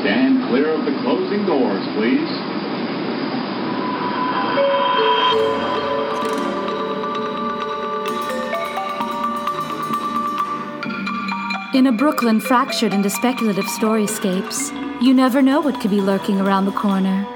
Stand 0.00 0.48
clear 0.48 0.70
of 0.70 0.86
the 0.86 0.92
closing 1.02 1.44
doors, 1.44 1.86
please. 1.94 2.28
In 11.74 11.86
a 11.86 11.92
Brooklyn 11.92 12.40
fractured 12.40 12.94
into 12.94 13.10
speculative 13.10 13.66
storyscapes, 13.66 14.72
you 15.02 15.12
never 15.12 15.42
know 15.42 15.60
what 15.60 15.80
could 15.80 15.90
be 15.90 16.00
lurking 16.00 16.40
around 16.40 16.64
the 16.64 16.72
corner. 16.72 17.26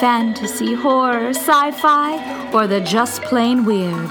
Fantasy, 0.00 0.74
horror, 0.74 1.28
sci 1.28 1.70
fi, 1.72 2.50
or 2.52 2.66
the 2.66 2.80
just 2.80 3.22
plain 3.22 3.66
weird. 3.66 4.10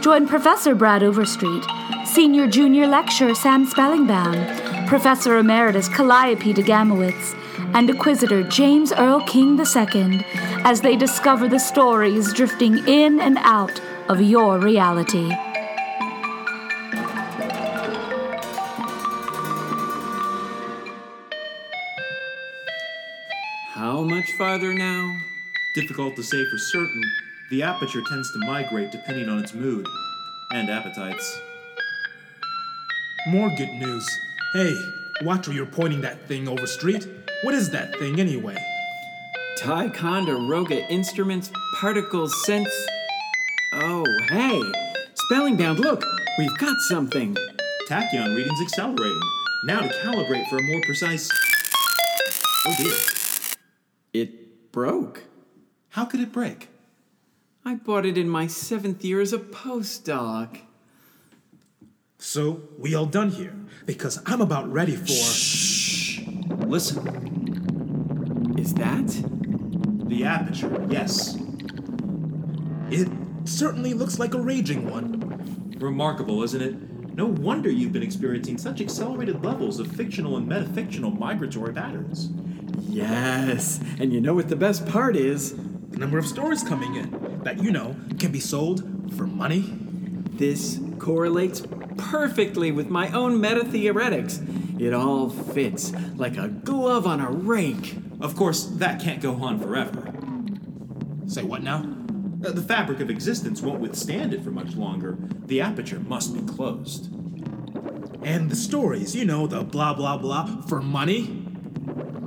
Join 0.00 0.28
Professor 0.28 0.76
Brad 0.76 1.02
Overstreet, 1.02 1.64
Senior 2.06 2.46
Junior 2.46 2.86
Lecturer 2.86 3.34
Sam 3.34 3.66
Spellingbound, 3.66 4.69
Professor 4.90 5.38
Emeritus 5.38 5.88
Calliope 5.88 6.52
de 6.52 6.64
Gamowitz, 6.64 7.36
and 7.74 7.88
Inquisitor 7.88 8.42
James 8.42 8.92
Earl 8.92 9.24
King 9.24 9.56
II 9.56 10.26
as 10.64 10.80
they 10.80 10.96
discover 10.96 11.46
the 11.46 11.60
stories 11.60 12.32
drifting 12.32 12.88
in 12.88 13.20
and 13.20 13.38
out 13.38 13.80
of 14.08 14.20
your 14.20 14.58
reality. 14.58 15.30
How 23.74 24.02
much 24.02 24.32
farther 24.32 24.74
now? 24.74 25.16
Difficult 25.76 26.16
to 26.16 26.24
say 26.24 26.44
for 26.50 26.58
certain. 26.58 27.04
The 27.50 27.62
aperture 27.62 28.02
tends 28.08 28.32
to 28.32 28.40
migrate 28.40 28.90
depending 28.90 29.28
on 29.28 29.38
its 29.38 29.54
mood 29.54 29.86
and 30.50 30.68
appetites. 30.68 31.40
More 33.28 33.50
good 33.56 33.72
news. 33.74 34.04
Hey, 34.52 34.76
watch 35.22 35.46
where 35.46 35.56
you're 35.56 35.64
pointing 35.64 36.00
that 36.00 36.26
thing 36.26 36.48
Overstreet. 36.48 37.06
What 37.42 37.54
is 37.54 37.70
that 37.70 37.96
thing 38.00 38.18
anyway? 38.18 38.56
Ticonderoga 39.56 40.90
Instruments 40.90 41.52
Particles 41.80 42.34
Sense. 42.46 42.68
Oh, 43.74 44.04
hey! 44.28 44.60
Spellingbound, 45.14 45.78
look! 45.78 46.04
We've 46.36 46.58
got 46.58 46.76
something! 46.88 47.36
Tachyon 47.88 48.34
readings 48.34 48.60
accelerating. 48.60 49.20
Now 49.66 49.82
to 49.82 49.88
calibrate 49.88 50.48
for 50.48 50.58
a 50.58 50.62
more 50.64 50.80
precise. 50.84 51.30
Oh 52.66 52.74
dear. 52.76 52.94
It 54.12 54.72
broke. 54.72 55.22
How 55.90 56.04
could 56.04 56.18
it 56.18 56.32
break? 56.32 56.70
I 57.64 57.76
bought 57.76 58.04
it 58.04 58.18
in 58.18 58.28
my 58.28 58.48
seventh 58.48 59.04
year 59.04 59.20
as 59.20 59.32
a 59.32 59.38
postdoc. 59.38 60.62
So, 62.22 62.68
we 62.76 62.94
all 62.94 63.06
done 63.06 63.30
here, 63.30 63.54
because 63.86 64.20
I'm 64.26 64.42
about 64.42 64.70
ready 64.70 64.94
for. 64.94 65.06
Shh. 65.08 66.20
Listen. 66.66 67.00
Is 68.58 68.74
that? 68.74 69.06
The 70.06 70.24
aperture, 70.24 70.86
yes. 70.90 71.38
It 72.90 73.08
certainly 73.44 73.94
looks 73.94 74.18
like 74.18 74.34
a 74.34 74.38
raging 74.38 74.90
one. 74.90 75.74
Remarkable, 75.78 76.42
isn't 76.42 76.60
it? 76.60 77.14
No 77.14 77.24
wonder 77.24 77.70
you've 77.70 77.92
been 77.92 78.02
experiencing 78.02 78.58
such 78.58 78.82
accelerated 78.82 79.42
levels 79.42 79.80
of 79.80 79.90
fictional 79.90 80.36
and 80.36 80.46
metafictional 80.46 81.18
migratory 81.18 81.72
patterns. 81.72 82.28
Yes, 82.80 83.80
and 83.98 84.12
you 84.12 84.20
know 84.20 84.34
what 84.34 84.50
the 84.50 84.56
best 84.56 84.86
part 84.86 85.16
is? 85.16 85.54
The 85.54 85.96
number 85.96 86.18
of 86.18 86.26
stories 86.26 86.62
coming 86.62 86.96
in 86.96 87.40
that, 87.44 87.62
you 87.62 87.70
know, 87.70 87.96
can 88.18 88.30
be 88.30 88.40
sold 88.40 88.84
for 89.16 89.26
money. 89.26 89.64
This 90.32 90.78
correlates 90.98 91.62
perfectly 92.00 92.72
with 92.72 92.88
my 92.88 93.10
own 93.10 93.40
meta 93.40 93.64
theoretics. 93.64 94.40
It 94.78 94.94
all 94.94 95.28
fits 95.28 95.92
like 96.16 96.36
a 96.36 96.48
glove 96.48 97.06
on 97.06 97.20
a 97.20 97.30
rake. 97.30 97.96
Of 98.20 98.34
course, 98.36 98.64
that 98.64 99.00
can't 99.00 99.20
go 99.20 99.34
on 99.34 99.60
forever. 99.60 100.12
Say 101.26 101.42
what 101.42 101.62
now? 101.62 101.84
Uh, 102.44 102.52
The 102.52 102.62
fabric 102.62 103.00
of 103.00 103.10
existence 103.10 103.60
won't 103.60 103.80
withstand 103.80 104.32
it 104.32 104.42
for 104.42 104.50
much 104.50 104.74
longer. 104.74 105.18
The 105.46 105.60
aperture 105.60 106.00
must 106.00 106.34
be 106.34 106.40
closed. 106.52 107.12
And 108.22 108.50
the 108.50 108.56
stories, 108.56 109.14
you 109.14 109.24
know, 109.24 109.46
the 109.46 109.62
blah 109.62 109.94
blah 109.94 110.16
blah 110.16 110.62
for 110.62 110.80
money. 110.80 111.44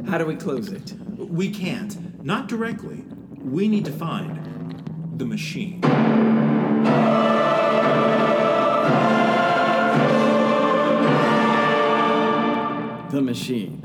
How 0.07 0.17
do 0.17 0.25
we 0.25 0.35
close 0.35 0.69
it? 0.69 0.93
We 1.17 1.49
can't. 1.49 2.23
Not 2.23 2.47
directly. 2.47 3.03
We 3.39 3.67
need 3.67 3.85
to 3.85 3.91
find 3.91 4.39
the 5.17 5.25
machine. 5.25 5.81
The 13.13 13.21
machine. 13.21 13.79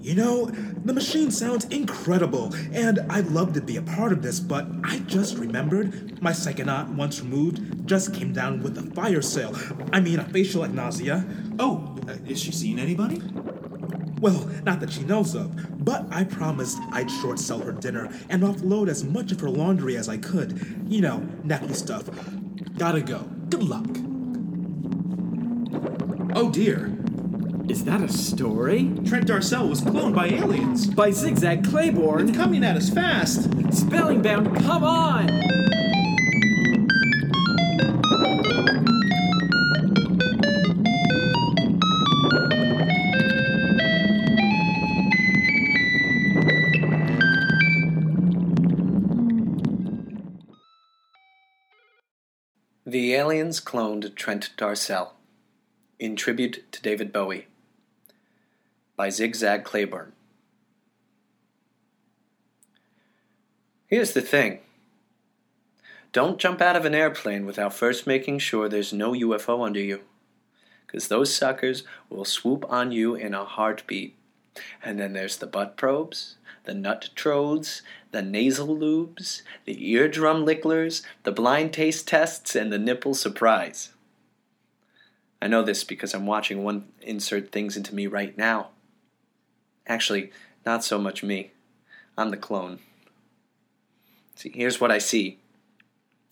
You 0.00 0.14
know, 0.14 0.46
the 0.46 0.94
machine 0.94 1.30
sounds 1.30 1.66
incredible, 1.66 2.54
and 2.72 3.00
I'd 3.10 3.26
love 3.26 3.52
to 3.52 3.60
be 3.60 3.76
a 3.76 3.82
part 3.82 4.12
of 4.12 4.22
this, 4.22 4.40
but 4.40 4.66
I 4.82 5.00
just 5.00 5.36
remembered 5.36 6.22
my 6.22 6.30
psychonaut, 6.30 6.94
once 6.94 7.20
removed, 7.20 7.86
just 7.86 8.14
came 8.14 8.32
down 8.32 8.62
with 8.62 8.78
a 8.78 8.82
fire 8.94 9.20
sale. 9.20 9.54
I 9.92 10.00
mean, 10.00 10.20
a 10.20 10.24
facial 10.24 10.64
at 10.64 10.72
nausea. 10.72 11.26
Oh, 11.58 11.94
uh, 12.08 12.16
is 12.26 12.40
she 12.40 12.50
seeing 12.50 12.78
anybody? 12.78 13.20
Well, 14.22 14.50
not 14.64 14.80
that 14.80 14.90
she 14.90 15.02
knows 15.02 15.34
of, 15.34 15.84
but 15.84 16.06
I 16.10 16.24
promised 16.24 16.78
I'd 16.92 17.10
short 17.10 17.38
sell 17.38 17.58
her 17.58 17.72
dinner 17.72 18.08
and 18.30 18.42
offload 18.42 18.88
as 18.88 19.04
much 19.04 19.32
of 19.32 19.40
her 19.40 19.50
laundry 19.50 19.98
as 19.98 20.08
I 20.08 20.16
could. 20.16 20.86
You 20.88 21.02
know, 21.02 21.18
nappy 21.44 21.74
stuff. 21.74 22.08
Gotta 22.78 23.02
go. 23.02 23.18
Good 23.50 23.64
luck. 23.64 23.98
Oh 26.34 26.50
dear. 26.50 26.96
Is 27.68 27.84
that 27.84 28.00
a 28.00 28.08
story? 28.08 28.92
Trent 29.04 29.26
Darcel 29.26 29.68
was 29.68 29.80
cloned 29.80 30.14
by 30.14 30.28
aliens. 30.28 30.86
By 30.86 31.10
Zigzag 31.10 31.68
Claiborne? 31.68 32.28
It's 32.28 32.38
coming 32.38 32.62
at 32.62 32.76
us 32.76 32.88
fast. 32.88 33.50
Spellingbound, 33.50 34.62
come 34.62 34.84
on! 34.84 35.26
The 52.86 53.14
aliens 53.14 53.60
cloned 53.60 54.14
Trent 54.14 54.50
Darcel 54.56 55.10
in 55.98 56.14
tribute 56.14 56.70
to 56.70 56.80
David 56.80 57.12
Bowie 57.12 57.48
by 58.96 59.10
Zigzag 59.10 59.64
Claiborne. 59.64 60.12
Here's 63.86 64.12
the 64.12 64.22
thing 64.22 64.60
don't 66.12 66.38
jump 66.38 66.62
out 66.62 66.76
of 66.76 66.86
an 66.86 66.94
airplane 66.94 67.44
without 67.44 67.74
first 67.74 68.06
making 68.06 68.38
sure 68.38 68.68
there's 68.68 68.92
no 68.92 69.12
UFO 69.12 69.64
under 69.64 69.80
you, 69.80 70.00
because 70.86 71.08
those 71.08 71.34
suckers 71.34 71.84
will 72.08 72.24
swoop 72.24 72.64
on 72.70 72.90
you 72.90 73.14
in 73.14 73.34
a 73.34 73.44
heartbeat. 73.44 74.16
And 74.82 74.98
then 74.98 75.12
there's 75.12 75.36
the 75.36 75.46
butt 75.46 75.76
probes, 75.76 76.36
the 76.64 76.72
nut 76.72 77.10
trodes, 77.14 77.82
the 78.12 78.22
nasal 78.22 78.68
lubes, 78.68 79.42
the 79.66 79.90
eardrum 79.90 80.46
licklers, 80.46 81.02
the 81.24 81.32
blind 81.32 81.74
taste 81.74 82.08
tests, 82.08 82.56
and 82.56 82.72
the 82.72 82.78
nipple 82.78 83.12
surprise. 83.12 83.92
I 85.42 85.48
know 85.48 85.62
this 85.62 85.84
because 85.84 86.14
I'm 86.14 86.24
watching 86.24 86.64
one 86.64 86.86
insert 87.02 87.52
things 87.52 87.76
into 87.76 87.94
me 87.94 88.06
right 88.06 88.36
now. 88.38 88.70
Actually, 89.86 90.32
not 90.64 90.84
so 90.84 90.98
much 90.98 91.22
me. 91.22 91.52
I'm 92.18 92.30
the 92.30 92.36
clone. 92.36 92.80
See, 94.34 94.50
here's 94.54 94.80
what 94.80 94.90
I 94.90 94.98
see. 94.98 95.38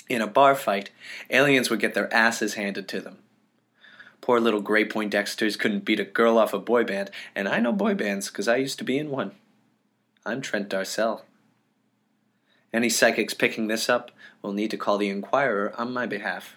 In 0.08 0.20
a 0.20 0.26
bar 0.26 0.54
fight, 0.54 0.90
aliens 1.30 1.70
would 1.70 1.80
get 1.80 1.94
their 1.94 2.12
asses 2.12 2.54
handed 2.54 2.88
to 2.88 3.00
them. 3.00 3.18
Poor 4.20 4.40
little 4.40 4.60
Grey 4.60 4.86
Poindexters 4.86 5.58
couldn't 5.58 5.84
beat 5.84 6.00
a 6.00 6.04
girl 6.04 6.38
off 6.38 6.54
a 6.54 6.58
boy 6.58 6.84
band, 6.84 7.10
and 7.34 7.48
I 7.48 7.60
know 7.60 7.72
boy 7.72 7.94
bands 7.94 8.28
because 8.28 8.48
I 8.48 8.56
used 8.56 8.78
to 8.78 8.84
be 8.84 8.98
in 8.98 9.10
one. 9.10 9.32
I'm 10.26 10.40
Trent 10.40 10.68
Darcel. 10.68 11.22
Any 12.72 12.88
psychics 12.88 13.34
picking 13.34 13.68
this 13.68 13.88
up 13.88 14.10
will 14.42 14.52
need 14.52 14.70
to 14.70 14.76
call 14.76 14.98
the 14.98 15.08
Inquirer 15.08 15.72
on 15.78 15.92
my 15.92 16.06
behalf. 16.06 16.56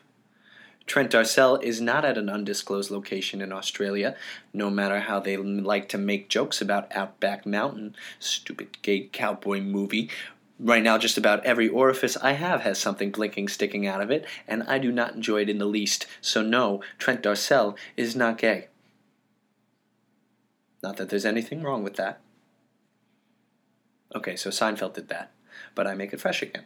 Trent 0.87 1.11
Darcel 1.11 1.61
is 1.61 1.81
not 1.81 2.05
at 2.05 2.17
an 2.17 2.29
undisclosed 2.29 2.89
location 2.89 3.41
in 3.41 3.51
Australia, 3.51 4.15
no 4.53 4.69
matter 4.69 5.01
how 5.01 5.19
they 5.19 5.35
like 5.35 5.89
to 5.89 5.97
make 5.97 6.29
jokes 6.29 6.61
about 6.61 6.95
Outback 6.95 7.45
Mountain, 7.45 7.95
stupid 8.19 8.81
gay 8.81 9.01
cowboy 9.11 9.59
movie. 9.59 10.09
Right 10.57 10.81
now, 10.81 10.97
just 10.97 11.17
about 11.17 11.45
every 11.45 11.67
orifice 11.67 12.15
I 12.17 12.31
have 12.31 12.61
has 12.61 12.79
something 12.79 13.11
blinking 13.11 13.49
sticking 13.49 13.85
out 13.85 14.01
of 14.01 14.09
it, 14.09 14.25
and 14.47 14.63
I 14.63 14.79
do 14.79 14.91
not 14.91 15.13
enjoy 15.13 15.41
it 15.41 15.49
in 15.49 15.59
the 15.59 15.65
least. 15.65 16.07
So, 16.21 16.41
no, 16.41 16.81
Trent 16.97 17.21
Darcel 17.21 17.77
is 17.97 18.15
not 18.15 18.37
gay. 18.37 18.69
Not 20.81 20.95
that 20.97 21.09
there's 21.09 21.25
anything 21.25 21.61
wrong 21.61 21.83
with 21.83 21.97
that. 21.97 22.21
Okay, 24.15 24.37
so 24.37 24.49
Seinfeld 24.49 24.93
did 24.93 25.09
that, 25.09 25.31
but 25.75 25.85
I 25.85 25.95
make 25.95 26.13
it 26.13 26.21
fresh 26.21 26.41
again. 26.41 26.63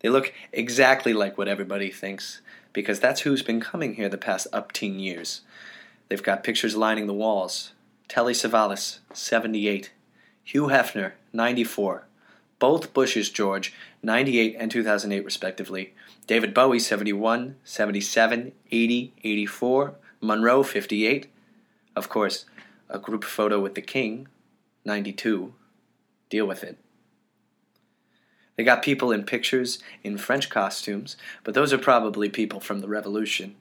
They 0.00 0.08
look 0.08 0.32
exactly 0.52 1.12
like 1.12 1.36
what 1.36 1.48
everybody 1.48 1.90
thinks, 1.90 2.40
because 2.76 3.00
that's 3.00 3.22
who's 3.22 3.42
been 3.42 3.58
coming 3.58 3.94
here 3.94 4.10
the 4.10 4.18
past 4.18 4.46
upteen 4.52 5.00
years. 5.00 5.40
They've 6.08 6.22
got 6.22 6.44
pictures 6.44 6.76
lining 6.76 7.06
the 7.06 7.14
walls. 7.14 7.72
Telly 8.06 8.34
Savalas, 8.34 8.98
78. 9.14 9.92
Hugh 10.44 10.66
Hefner, 10.66 11.12
94. 11.32 12.04
Both 12.58 12.92
Bushes 12.92 13.30
George, 13.30 13.72
98 14.02 14.56
and 14.58 14.70
2008 14.70 15.24
respectively. 15.24 15.94
David 16.26 16.52
Bowie, 16.52 16.78
71, 16.78 17.56
77, 17.64 18.52
80, 18.70 19.14
84. 19.24 19.94
Monroe, 20.20 20.62
58. 20.62 21.32
Of 21.96 22.10
course, 22.10 22.44
a 22.90 22.98
group 22.98 23.24
photo 23.24 23.58
with 23.58 23.74
the 23.74 23.80
King, 23.80 24.28
92. 24.84 25.54
Deal 26.28 26.46
with 26.46 26.62
it. 26.62 26.76
They 28.56 28.64
got 28.64 28.82
people 28.82 29.12
in 29.12 29.24
pictures 29.24 29.78
in 30.02 30.16
French 30.18 30.48
costumes, 30.48 31.16
but 31.44 31.54
those 31.54 31.72
are 31.72 31.78
probably 31.78 32.28
people 32.28 32.60
from 32.60 32.80
the 32.80 32.88
Revolution. 32.88 33.56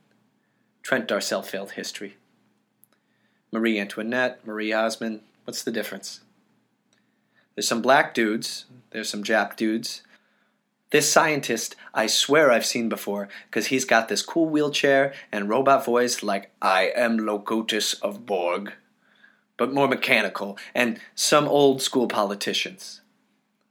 Trent 0.81 1.07
Darcel 1.07 1.43
failed 1.43 1.71
history. 1.71 2.15
Marie 3.51 3.79
Antoinette, 3.79 4.45
Marie 4.45 4.73
Osmond, 4.73 5.21
what's 5.43 5.63
the 5.63 5.71
difference? 5.71 6.21
There's 7.55 7.67
some 7.67 7.81
black 7.81 8.13
dudes, 8.13 8.65
there's 8.91 9.09
some 9.09 9.23
Jap 9.23 9.55
dudes. 9.55 10.01
This 10.91 11.11
scientist, 11.11 11.75
I 11.93 12.07
swear 12.07 12.51
I've 12.51 12.65
seen 12.65 12.87
before, 12.89 13.27
because 13.49 13.67
he's 13.67 13.85
got 13.85 14.07
this 14.07 14.21
cool 14.21 14.47
wheelchair 14.47 15.13
and 15.31 15.49
robot 15.49 15.83
voice 15.83 16.21
like, 16.21 16.51
I 16.61 16.91
am 16.95 17.17
Locutus 17.17 17.95
of 17.95 18.25
Borg, 18.25 18.73
but 19.57 19.73
more 19.73 19.87
mechanical, 19.87 20.57
and 20.73 20.99
some 21.15 21.47
old 21.47 21.81
school 21.81 22.07
politicians, 22.07 23.01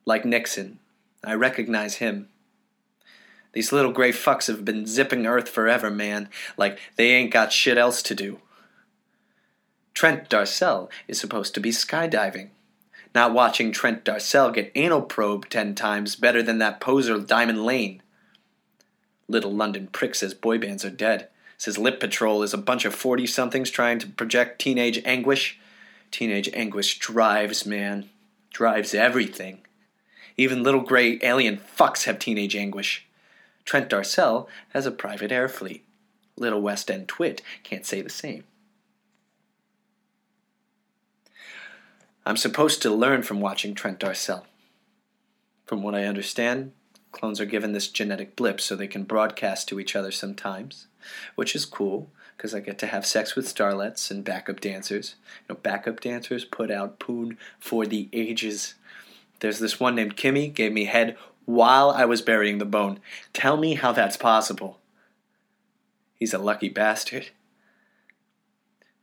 like 0.05 0.25
Nixon. 0.25 0.81
I 1.25 1.35
recognize 1.35 1.97
him. 1.97 2.29
These 3.53 3.73
little 3.73 3.93
gray 3.93 4.11
fucks 4.11 4.49
have 4.49 4.65
been 4.65 4.87
zipping 4.87 5.27
Earth 5.27 5.49
forever, 5.49 5.91
man, 5.91 6.29
like 6.57 6.79
they 6.97 7.13
ain't 7.13 7.33
got 7.33 7.53
shit 7.53 7.79
else 7.79 8.03
to 8.03 8.15
do. 8.15 8.39
Trent 9.95 10.29
Darcel 10.29 10.91
is 11.07 11.21
supposed 11.21 11.55
to 11.55 11.61
be 11.61 11.71
skydiving. 11.71 12.49
Not 13.15 13.33
watching 13.33 13.71
Trent 13.71 14.05
Darcel 14.05 14.53
get 14.53 14.73
anal 14.75 15.03
probed 15.03 15.51
ten 15.51 15.77
times 15.77 16.17
better 16.17 16.43
than 16.43 16.59
that 16.59 16.81
poser 16.81 17.21
Diamond 17.21 17.65
Lane. 17.65 18.03
Little 19.29 19.53
London 19.53 19.87
prick 19.87 20.17
says 20.17 20.35
boy 20.35 20.59
bands 20.59 20.85
are 20.85 20.91
dead. 20.91 21.29
Says 21.57 21.79
Lip 21.79 22.01
Patrol 22.01 22.43
is 22.43 22.53
a 22.53 22.59
bunch 22.59 22.85
of 22.85 22.95
40 22.95 23.27
somethings 23.29 23.71
trying 23.71 24.01
to 24.01 24.09
project 24.09 24.61
teenage 24.61 25.01
anguish. 25.05 25.61
Teenage 26.11 26.51
anguish 26.53 26.99
drives, 26.99 27.65
man. 27.65 28.11
Drives 28.51 28.95
everything. 28.95 29.61
Even 30.37 30.63
little 30.63 30.81
gray 30.81 31.19
alien 31.23 31.59
fucks 31.59 32.05
have 32.05 32.19
teenage 32.19 32.57
anguish. 32.57 33.07
Trent 33.65 33.89
Darcel 33.89 34.47
has 34.71 34.87
a 34.87 34.91
private 34.91 35.33
air 35.33 35.49
fleet. 35.49 35.85
Little 36.37 36.61
West 36.61 36.91
End 36.91 37.09
twit 37.09 37.41
can't 37.63 37.87
say 37.87 38.03
the 38.03 38.11
same. 38.11 38.45
I'm 42.27 42.37
supposed 42.37 42.83
to 42.83 42.91
learn 42.91 43.23
from 43.23 43.41
watching 43.41 43.75
Trent 43.75 44.01
Darcel. 44.01 44.45
From 45.67 45.83
what 45.83 45.95
I 45.95 46.05
understand, 46.05 46.73
clones 47.13 47.41
are 47.41 47.47
given 47.47 47.73
this 47.73 47.89
genetic 47.89 48.35
blip 48.35 48.61
so 48.61 48.75
they 48.75 48.87
can 48.87 49.05
broadcast 49.05 49.69
to 49.69 49.79
each 49.79 49.95
other 49.95 50.11
sometimes, 50.11 50.87
which 51.35 51.55
is 51.55 51.65
cool 51.65 52.11
because 52.37 52.55
I 52.55 52.61
get 52.61 52.79
to 52.79 52.87
have 52.87 53.07
sex 53.07 53.37
with 53.37 53.47
starlets 53.47 54.11
and 54.11 54.25
backup 54.25 54.61
dancers. 54.61 55.15
You 55.49 55.55
know, 55.55 55.61
backup 55.63 56.01
dancers 56.01 56.45
put 56.45 56.71
out 56.71 56.99
poon 56.99 57.39
for 57.59 57.87
the 57.87 58.09
ages. 58.13 58.75
There's 59.45 59.59
this 59.59 59.79
one 59.79 59.95
named 59.95 60.17
Kimmy 60.17 60.55
gave 60.55 60.73
me 60.73 60.87
head 60.87 61.19
while 61.45 61.91
I 61.91 62.07
was 62.07 62.23
burying 62.23 62.57
the 62.57 62.65
bone. 62.65 62.99
Tell 63.35 63.59
me 63.59 63.75
how 63.75 63.93
that's 63.93 64.17
possible. 64.17 64.81
He's 66.15 66.33
a 66.33 66.39
lucky 66.39 66.71
bastard. 66.71 67.29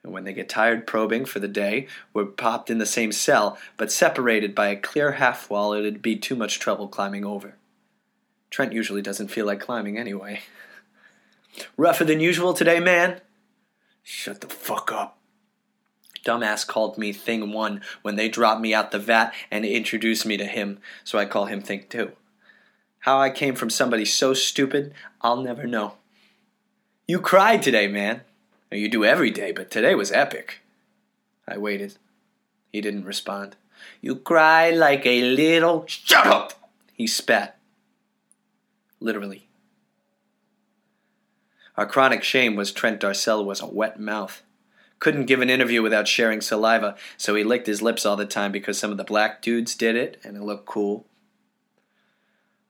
And 0.01 0.11
when 0.11 0.23
they 0.23 0.33
get 0.33 0.49
tired 0.49 0.87
probing 0.87 1.25
for 1.25 1.37
the 1.37 1.47
day, 1.47 1.85
we're 2.11 2.25
popped 2.25 2.71
in 2.71 2.79
the 2.79 2.87
same 2.87 3.11
cell, 3.11 3.55
but 3.77 3.91
separated 3.91 4.55
by 4.55 4.69
a 4.69 4.75
clear 4.75 5.11
half 5.11 5.47
wall 5.47 5.73
it'd 5.73 6.01
be 6.01 6.15
too 6.15 6.35
much 6.35 6.57
trouble 6.57 6.87
climbing 6.87 7.23
over. 7.23 7.53
Trent 8.49 8.73
usually 8.73 9.03
doesn't 9.03 9.27
feel 9.27 9.45
like 9.45 9.59
climbing 9.59 9.99
anyway. 9.99 10.41
Rougher 11.77 12.03
than 12.03 12.19
usual 12.19 12.55
today, 12.55 12.79
man? 12.79 13.21
Shut 14.01 14.41
the 14.41 14.47
fuck 14.47 14.91
up. 14.91 15.19
Dumbass 16.25 16.65
called 16.67 16.97
me 16.97 17.13
Thing 17.13 17.51
1 17.51 17.81
when 18.01 18.15
they 18.15 18.29
dropped 18.29 18.61
me 18.61 18.73
out 18.73 18.91
the 18.91 18.99
vat 18.99 19.33
and 19.49 19.65
introduced 19.65 20.25
me 20.25 20.37
to 20.37 20.45
him, 20.45 20.79
so 21.03 21.17
I 21.17 21.25
call 21.25 21.45
him 21.45 21.61
Thing 21.61 21.85
2. 21.89 22.11
How 22.99 23.19
I 23.19 23.29
came 23.31 23.55
from 23.55 23.69
somebody 23.69 24.05
so 24.05 24.33
stupid, 24.33 24.93
I'll 25.21 25.41
never 25.41 25.65
know. 25.65 25.95
You 27.07 27.19
cried 27.19 27.63
today, 27.63 27.87
man. 27.87 28.21
You 28.71 28.87
do 28.87 29.03
every 29.03 29.31
day, 29.31 29.51
but 29.51 29.71
today 29.71 29.95
was 29.95 30.11
epic. 30.11 30.59
I 31.47 31.57
waited. 31.57 31.95
He 32.71 32.79
didn't 32.79 33.05
respond. 33.05 33.55
You 33.99 34.15
cry 34.15 34.69
like 34.69 35.05
a 35.05 35.23
little. 35.23 35.85
Shut 35.87 36.27
up! 36.27 36.53
He 36.93 37.07
spat. 37.07 37.57
Literally. 38.99 39.47
Our 41.75 41.87
chronic 41.87 42.23
shame 42.23 42.55
was 42.55 42.71
Trent 42.71 43.01
Darcel 43.01 43.43
was 43.43 43.59
a 43.59 43.65
wet 43.65 43.99
mouth. 43.99 44.43
Couldn't 45.01 45.25
give 45.25 45.41
an 45.41 45.49
interview 45.49 45.81
without 45.81 46.07
sharing 46.07 46.41
saliva, 46.41 46.95
so 47.17 47.33
he 47.33 47.43
licked 47.43 47.65
his 47.65 47.81
lips 47.81 48.05
all 48.05 48.15
the 48.15 48.23
time 48.23 48.51
because 48.51 48.77
some 48.77 48.91
of 48.91 48.97
the 48.97 49.03
black 49.03 49.41
dudes 49.41 49.73
did 49.73 49.95
it 49.95 50.21
and 50.23 50.37
it 50.37 50.43
looked 50.43 50.67
cool. 50.67 51.07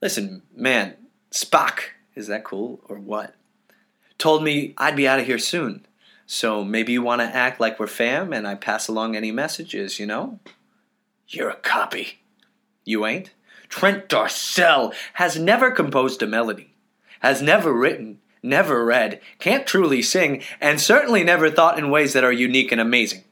Listen, 0.01 0.41
man, 0.55 0.95
Spock, 1.29 1.81
is 2.15 2.27
that 2.27 2.45
cool 2.45 2.79
or 2.87 2.97
what? 2.97 3.35
Told 4.17 4.45
me 4.45 4.73
I'd 4.77 4.95
be 4.95 5.09
out 5.09 5.19
of 5.19 5.25
here 5.25 5.37
soon. 5.37 5.85
So 6.25 6.63
maybe 6.63 6.93
you 6.93 7.01
want 7.01 7.19
to 7.19 7.27
act 7.27 7.59
like 7.59 7.77
we're 7.77 7.87
fam 7.87 8.31
and 8.31 8.47
I 8.47 8.55
pass 8.55 8.87
along 8.87 9.17
any 9.17 9.33
messages, 9.33 9.99
you 9.99 10.05
know? 10.05 10.39
You're 11.27 11.49
a 11.49 11.57
copy. 11.57 12.21
You 12.85 13.05
ain't? 13.05 13.31
Trent 13.67 14.07
Darcel 14.07 14.93
has 15.15 15.37
never 15.37 15.69
composed 15.69 16.23
a 16.23 16.27
melody, 16.27 16.75
has 17.19 17.41
never 17.41 17.73
written, 17.73 18.20
never 18.43 18.83
read, 18.83 19.21
can't 19.39 19.67
truly 19.67 20.01
sing, 20.01 20.43
and 20.59 20.79
certainly 20.79 21.23
never 21.23 21.49
thought 21.49 21.77
in 21.77 21.89
ways 21.89 22.13
that 22.13 22.23
are 22.23 22.31
unique 22.31 22.71
and 22.71 22.81
amazing. 22.81 23.23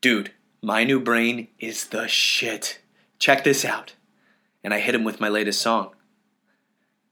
Dude, 0.00 0.32
my 0.62 0.84
new 0.84 1.00
brain 1.00 1.48
is 1.58 1.86
the 1.86 2.06
shit. 2.06 2.80
Check 3.18 3.44
this 3.44 3.64
out. 3.64 3.94
And 4.62 4.74
I 4.74 4.80
hit 4.80 4.94
him 4.94 5.04
with 5.04 5.20
my 5.20 5.28
latest 5.28 5.60
song. 5.60 5.90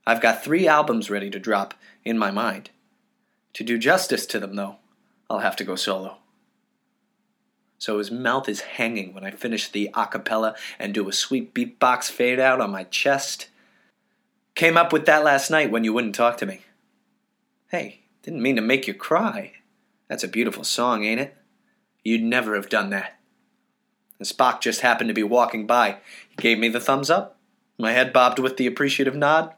I've 0.07 0.21
got 0.21 0.45
three 0.45 0.69
albums 0.69 1.09
ready 1.11 1.31
to 1.31 1.39
drop 1.39 1.75
in 2.05 2.19
my 2.19 2.31
mind. 2.31 2.71
To 3.55 3.65
do 3.65 3.79
justice 3.79 4.27
to 4.27 4.41
them, 4.41 4.57
though, 4.57 4.77
I'll 5.31 5.39
have 5.39 5.57
to 5.57 5.65
go 5.65 5.77
solo. 5.77 6.19
So 7.79 7.99
his 7.99 8.11
mouth 8.11 8.49
is 8.49 8.61
hanging 8.63 9.15
when 9.15 9.25
I 9.25 9.31
finish 9.31 9.69
the 9.69 9.91
acapella 9.95 10.57
and 10.79 10.95
do 10.95 11.09
a 11.09 11.13
sweet 11.13 11.55
beatbox 11.55 12.11
fade 12.11 12.41
out 12.41 12.61
on 12.61 12.71
my 12.71 12.85
chest. 12.85 13.49
Came 14.55 14.77
up 14.77 14.93
with 14.93 15.07
that 15.07 15.25
last 15.25 15.51
night 15.51 15.71
when 15.71 15.85
you 15.85 15.93
wouldn't 15.93 16.15
talk 16.15 16.37
to 16.39 16.47
me. 16.47 16.61
Hey, 17.75 18.03
didn't 18.23 18.41
mean 18.41 18.55
to 18.55 18.63
make 18.63 18.87
you 18.87 18.95
cry. 18.95 19.55
That's 20.07 20.23
a 20.23 20.29
beautiful 20.29 20.63
song, 20.63 21.03
ain't 21.03 21.21
it? 21.21 21.37
You'd 22.05 22.23
never 22.23 22.55
have 22.55 22.69
done 22.69 22.91
that. 22.91 23.19
And 24.21 24.29
Spock 24.29 24.61
just 24.61 24.83
happened 24.83 25.09
to 25.09 25.13
be 25.13 25.25
walking 25.25 25.67
by. 25.67 25.97
He 26.31 26.37
gave 26.37 26.61
me 26.61 26.69
the 26.69 26.79
thumbs 26.79 27.11
up. 27.11 27.37
My 27.77 27.91
head 27.91 28.13
bobbed 28.13 28.39
with 28.39 28.59
the 28.59 28.69
appreciative 28.69 29.17
nod. 29.17 29.55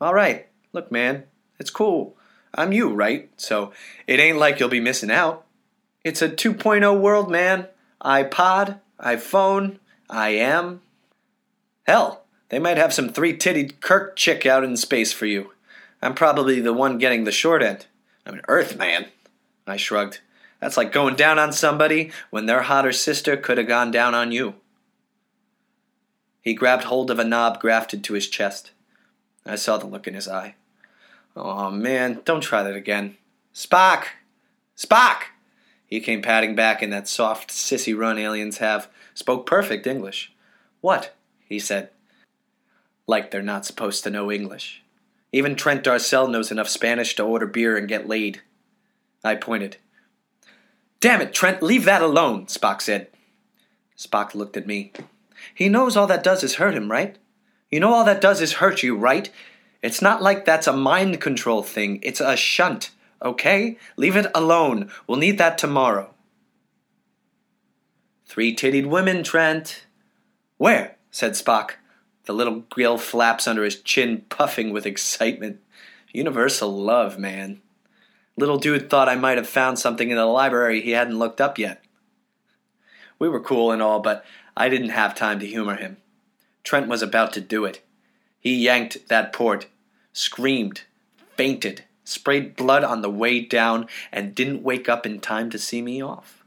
All 0.00 0.14
right, 0.14 0.46
look, 0.72 0.92
man, 0.92 1.24
it's 1.58 1.70
cool. 1.70 2.16
I'm 2.54 2.70
you, 2.70 2.94
right? 2.94 3.28
So 3.36 3.72
it 4.06 4.20
ain't 4.20 4.38
like 4.38 4.60
you'll 4.60 4.68
be 4.68 4.78
missing 4.78 5.10
out. 5.10 5.44
It's 6.04 6.22
a 6.22 6.28
2.0 6.28 7.00
world, 7.00 7.28
man. 7.28 7.66
iPod, 8.00 8.78
iPhone, 9.00 9.78
I 10.08 10.28
am. 10.28 10.80
Hell, 11.88 12.22
they 12.50 12.60
might 12.60 12.76
have 12.76 12.94
some 12.94 13.08
three 13.08 13.36
tittied 13.36 13.80
Kirk 13.80 14.14
chick 14.14 14.46
out 14.46 14.62
in 14.62 14.76
space 14.76 15.12
for 15.12 15.26
you. 15.26 15.50
I'm 16.00 16.14
probably 16.14 16.60
the 16.60 16.72
one 16.72 16.98
getting 16.98 17.24
the 17.24 17.32
short 17.32 17.62
end. 17.62 17.86
I'm 18.24 18.34
an 18.34 18.42
Earth 18.48 18.76
man. 18.76 19.06
I 19.66 19.76
shrugged. 19.76 20.20
That's 20.60 20.76
like 20.76 20.92
going 20.92 21.16
down 21.16 21.38
on 21.38 21.52
somebody 21.52 22.10
when 22.30 22.46
their 22.46 22.62
hotter 22.62 22.92
sister 22.92 23.36
could 23.36 23.58
have 23.58 23.68
gone 23.68 23.90
down 23.90 24.14
on 24.14 24.32
you. 24.32 24.54
He 26.40 26.54
grabbed 26.54 26.84
hold 26.84 27.10
of 27.10 27.18
a 27.18 27.24
knob 27.24 27.60
grafted 27.60 28.02
to 28.04 28.14
his 28.14 28.28
chest. 28.28 28.70
I 29.44 29.56
saw 29.56 29.76
the 29.76 29.86
look 29.86 30.06
in 30.06 30.14
his 30.14 30.28
eye. 30.28 30.54
Oh 31.36 31.70
man, 31.70 32.20
don't 32.24 32.40
try 32.40 32.62
that 32.62 32.74
again. 32.74 33.16
Spock! 33.54 34.04
Spock! 34.76 35.22
He 35.86 36.00
came 36.00 36.22
padding 36.22 36.54
back 36.54 36.82
in 36.82 36.90
that 36.90 37.08
soft, 37.08 37.50
sissy 37.50 37.96
run 37.96 38.18
aliens 38.18 38.58
have. 38.58 38.88
Spoke 39.14 39.46
perfect 39.46 39.86
English. 39.86 40.32
What? 40.80 41.14
he 41.44 41.58
said. 41.58 41.90
Like 43.06 43.30
they're 43.30 43.42
not 43.42 43.64
supposed 43.64 44.04
to 44.04 44.10
know 44.10 44.30
English. 44.30 44.82
Even 45.32 45.54
Trent 45.54 45.84
Darcel 45.84 46.30
knows 46.30 46.50
enough 46.50 46.68
Spanish 46.68 47.14
to 47.16 47.22
order 47.22 47.46
beer 47.46 47.76
and 47.76 47.88
get 47.88 48.08
laid. 48.08 48.42
I 49.22 49.34
pointed. 49.34 49.76
Damn 51.00 51.20
it, 51.20 51.32
Trent, 51.32 51.62
leave 51.62 51.84
that 51.84 52.02
alone, 52.02 52.46
Spock 52.46 52.80
said. 52.80 53.08
Spock 53.96 54.34
looked 54.34 54.56
at 54.56 54.66
me. 54.66 54.92
He 55.54 55.68
knows 55.68 55.96
all 55.96 56.06
that 56.06 56.24
does 56.24 56.42
is 56.42 56.56
hurt 56.56 56.74
him, 56.74 56.90
right? 56.90 57.18
You 57.70 57.80
know 57.80 57.92
all 57.92 58.04
that 58.04 58.20
does 58.20 58.40
is 58.40 58.54
hurt 58.54 58.82
you, 58.82 58.96
right? 58.96 59.30
It's 59.82 60.02
not 60.02 60.22
like 60.22 60.44
that's 60.44 60.66
a 60.66 60.72
mind 60.72 61.20
control 61.20 61.62
thing, 61.62 62.00
it's 62.02 62.20
a 62.20 62.36
shunt, 62.36 62.90
okay? 63.22 63.76
Leave 63.96 64.16
it 64.16 64.26
alone. 64.34 64.90
We'll 65.06 65.18
need 65.18 65.38
that 65.38 65.58
tomorrow. 65.58 66.14
Three 68.26 68.54
tittied 68.54 68.86
women, 68.86 69.22
Trent. 69.22 69.84
Where? 70.56 70.96
said 71.10 71.32
Spock, 71.32 71.72
the 72.28 72.34
little 72.34 72.60
grill 72.68 72.98
flaps 72.98 73.48
under 73.48 73.64
his 73.64 73.80
chin 73.80 74.22
puffing 74.28 74.70
with 74.70 74.84
excitement. 74.84 75.60
Universal 76.12 76.70
love, 76.70 77.18
man. 77.18 77.62
Little 78.36 78.58
dude 78.58 78.90
thought 78.90 79.08
I 79.08 79.14
might 79.14 79.38
have 79.38 79.48
found 79.48 79.78
something 79.78 80.10
in 80.10 80.16
the 80.18 80.26
library 80.26 80.82
he 80.82 80.90
hadn't 80.90 81.18
looked 81.18 81.40
up 81.40 81.58
yet. 81.58 81.82
We 83.18 83.30
were 83.30 83.40
cool 83.40 83.72
and 83.72 83.80
all, 83.80 84.00
but 84.00 84.26
I 84.54 84.68
didn't 84.68 84.90
have 84.90 85.14
time 85.14 85.40
to 85.40 85.46
humor 85.46 85.76
him. 85.76 85.96
Trent 86.64 86.86
was 86.86 87.00
about 87.00 87.32
to 87.32 87.40
do 87.40 87.64
it. 87.64 87.80
He 88.38 88.54
yanked 88.56 89.08
that 89.08 89.32
port, 89.32 89.66
screamed, 90.12 90.82
fainted, 91.34 91.84
sprayed 92.04 92.56
blood 92.56 92.84
on 92.84 93.00
the 93.00 93.08
way 93.08 93.40
down, 93.40 93.86
and 94.12 94.34
didn't 94.34 94.62
wake 94.62 94.86
up 94.86 95.06
in 95.06 95.18
time 95.18 95.48
to 95.48 95.58
see 95.58 95.80
me 95.80 96.02
off. 96.02 96.37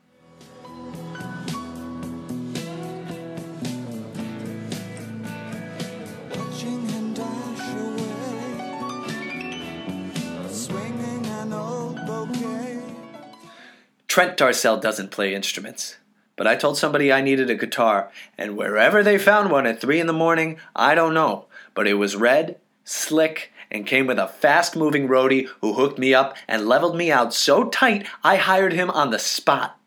Trent 14.12 14.36
Darcel 14.36 14.82
doesn't 14.82 15.10
play 15.10 15.34
instruments. 15.34 15.96
But 16.36 16.46
I 16.46 16.58
told 16.58 16.78
somebody 16.78 17.14
I 17.14 17.22
needed 17.22 17.50
a 17.50 17.56
guitar, 17.56 18.12
and 18.38 18.58
wherever 18.58 19.02
they 19.02 19.18
found 19.18 19.50
one 19.50 19.66
at 19.66 19.80
3 19.80 20.02
in 20.02 20.08
the 20.08 20.12
morning, 20.12 20.58
I 20.76 20.96
don't 20.96 21.14
know. 21.14 21.46
But 21.74 21.88
it 21.88 21.94
was 21.94 22.18
red, 22.18 22.60
slick, 22.84 23.54
and 23.72 23.88
came 23.88 24.08
with 24.08 24.20
a 24.20 24.28
fast 24.28 24.76
moving 24.76 25.08
roadie 25.08 25.48
who 25.62 25.76
hooked 25.76 25.98
me 25.98 26.14
up 26.14 26.36
and 26.46 26.68
leveled 26.68 26.98
me 26.98 27.10
out 27.10 27.34
so 27.34 27.70
tight 27.70 28.06
I 28.22 28.36
hired 28.36 28.74
him 28.74 28.90
on 28.90 29.12
the 29.12 29.18
spot. 29.18 29.80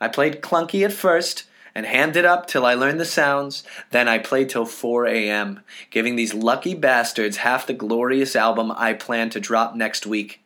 I 0.00 0.08
played 0.08 0.40
clunky 0.40 0.82
at 0.82 0.94
first 0.94 1.44
and 1.74 1.84
hammed 1.84 2.16
it 2.16 2.24
up 2.24 2.46
till 2.46 2.64
I 2.64 2.72
learned 2.72 2.98
the 2.98 3.04
sounds. 3.04 3.62
Then 3.90 4.08
I 4.08 4.16
played 4.16 4.48
till 4.48 4.64
4 4.64 5.06
a.m., 5.06 5.60
giving 5.90 6.16
these 6.16 6.32
lucky 6.32 6.72
bastards 6.72 7.36
half 7.36 7.66
the 7.66 7.74
glorious 7.74 8.34
album 8.34 8.72
I 8.74 8.94
plan 8.94 9.28
to 9.30 9.38
drop 9.38 9.74
next 9.74 10.06
week. 10.06 10.40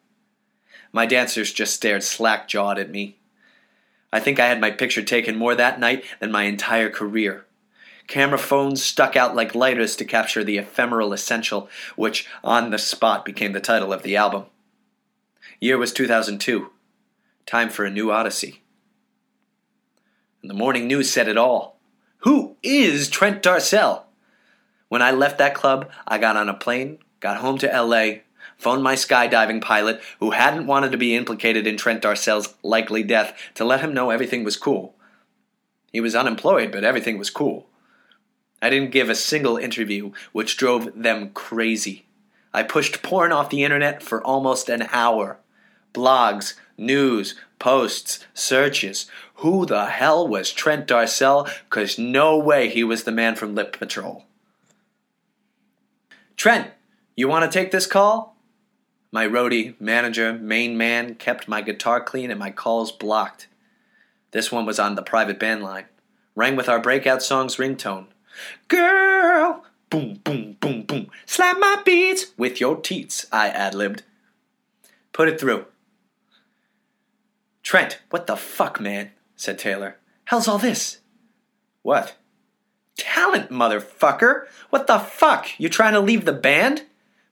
My 0.95 1.07
dancers 1.07 1.53
just 1.53 1.75
stared 1.75 2.05
slack 2.05 2.47
jawed 2.47 2.79
at 2.79 2.89
me. 2.89 3.19
I 4.13 4.21
think 4.21 4.39
I 4.39 4.47
had 4.47 4.61
my 4.61 4.71
picture 4.71 5.03
taken 5.03 5.35
more 5.35 5.57
that 5.57 5.81
night 5.81 6.05
than 6.21 6.31
my 6.31 6.45
entire 6.45 6.89
career. 6.89 7.47
Camera 8.07 8.39
phones 8.39 8.81
stuck 8.81 9.17
out 9.17 9.35
like 9.35 9.57
lighters 9.57 9.97
to 9.97 10.05
capture 10.05 10.45
the 10.45 10.57
ephemeral 10.57 11.13
essential, 11.13 11.69
which 11.97 12.29
on 12.45 12.71
the 12.71 12.79
spot 12.79 13.25
became 13.25 13.53
the 13.55 13.61
title 13.61 13.93
of 13.93 14.05
the 14.05 14.15
album. 14.15 14.45
Year 15.59 15.77
was 15.77 15.93
2002. 15.93 16.71
Time 17.45 17.71
for 17.71 17.85
a 17.85 17.91
new 17.91 18.13
odyssey. 18.13 18.63
And 20.43 20.49
the 20.49 20.55
morning 20.55 20.87
news 20.87 21.11
said 21.11 21.27
it 21.27 21.37
all. 21.37 21.81
Who 22.19 22.57
is 22.63 23.09
Trent 23.09 23.43
Darcel? 23.43 24.05
When 24.89 25.03
I 25.03 25.11
left 25.11 25.39
that 25.39 25.57
club, 25.57 25.91
I 26.07 26.19
got 26.19 26.37
on 26.37 26.49
a 26.49 26.55
plane, 26.55 26.99
got 27.19 27.39
home 27.39 27.59
to 27.59 27.83
LA, 27.83 28.21
phoned 28.65 28.83
my 28.83 28.95
skydiving 28.95 29.61
pilot, 29.61 30.01
who 30.21 30.31
hadn't 30.31 30.67
wanted 30.67 30.91
to 30.91 30.97
be 30.97 31.15
implicated 31.15 31.67
in 31.67 31.77
Trent 31.77 32.03
Darcel's 32.03 32.55
likely 32.63 33.03
death, 33.03 33.37
to 33.55 33.63
let 33.63 33.83
him 33.83 33.93
know 33.93 34.09
everything 34.09 34.43
was 34.43 34.57
cool. 34.57 34.95
He 35.93 36.01
was 36.01 36.17
unemployed, 36.17 36.73
but 36.73 36.83
everything 36.83 37.19
was 37.19 37.29
cool. 37.29 37.69
I 38.63 38.71
didn't 38.71 38.91
give 38.91 39.11
a 39.11 39.15
single 39.15 39.59
interview, 39.59 40.13
which 40.33 40.57
drove 40.57 40.91
them 40.95 41.29
crazy. 41.35 42.07
I 42.55 42.63
pushed 42.63 43.03
porn 43.03 43.33
off 43.33 43.51
the 43.51 43.65
internet 43.65 44.03
for 44.03 44.25
almost 44.25 44.71
an 44.71 44.89
hour. 44.91 45.39
Blogs, 45.93 46.55
news, 46.79 47.35
posts, 47.59 48.25
searches. 48.33 49.11
Who 49.37 49.67
the 49.67 49.87
hell 49.87 50.27
was 50.27 50.51
Trent 50.51 50.89
Darcel? 50.89 51.51
Cause 51.69 51.99
no 51.99 52.39
way 52.39 52.71
he 52.71 52.83
was 52.83 53.05
the 53.05 53.13
man 53.13 53.35
from 53.37 53.55
Lip 53.55 53.79
Patrol. 53.79 54.25
Trent, 56.39 56.71
you 57.15 57.29
want 57.29 57.45
to 57.45 57.59
take 57.59 57.71
this 57.71 57.87
call? 57.87 58.34
My 59.15 59.29
roadie, 59.29 59.81
manager, 59.81 60.33
main 60.33 60.77
man 60.77 61.15
kept 61.15 61.47
my 61.47 61.61
guitar 61.61 62.01
clean 62.01 62.33
and 62.33 62.41
my 62.41 62.51
calls 62.51 62.91
blocked. 62.91 63.47
This 64.33 64.51
one 64.51 64.67
was 64.67 64.81
on 64.81 64.97
the 64.97 65.03
private 65.03 65.39
band 65.39 65.63
line. 65.63 65.85
Rang 66.35 66.57
with 66.57 66.69
our 66.69 66.81
breakout 66.81 67.23
song's 67.23 67.55
ringtone. 67.55 68.07
Girl! 68.67 69.65
Boom, 69.89 70.15
boom, 70.25 70.57
boom, 70.59 70.83
boom. 70.83 71.11
Slap 71.27 71.61
my 71.61 71.81
beats 71.85 72.33
with 72.37 72.61
your 72.61 72.75
teats, 72.75 73.25
I 73.31 73.51
ad 73.51 73.73
libbed. 73.73 74.03
Put 75.13 75.29
it 75.29 75.39
through. 75.39 75.67
Trent, 77.63 78.01
what 78.11 78.27
the 78.27 78.37
fuck, 78.37 78.81
man? 78.81 79.13
said 79.37 79.61
Taylor. 79.61 79.97
How's 80.25 80.49
all 80.49 80.59
this? 80.59 80.99
What? 81.83 82.17
Talent, 82.97 83.49
motherfucker! 83.49 84.47
What 84.71 84.89
the 84.89 84.99
fuck? 84.99 85.51
You 85.57 85.69
trying 85.69 85.93
to 85.93 86.01
leave 86.01 86.25
the 86.25 86.33
band? 86.33 86.83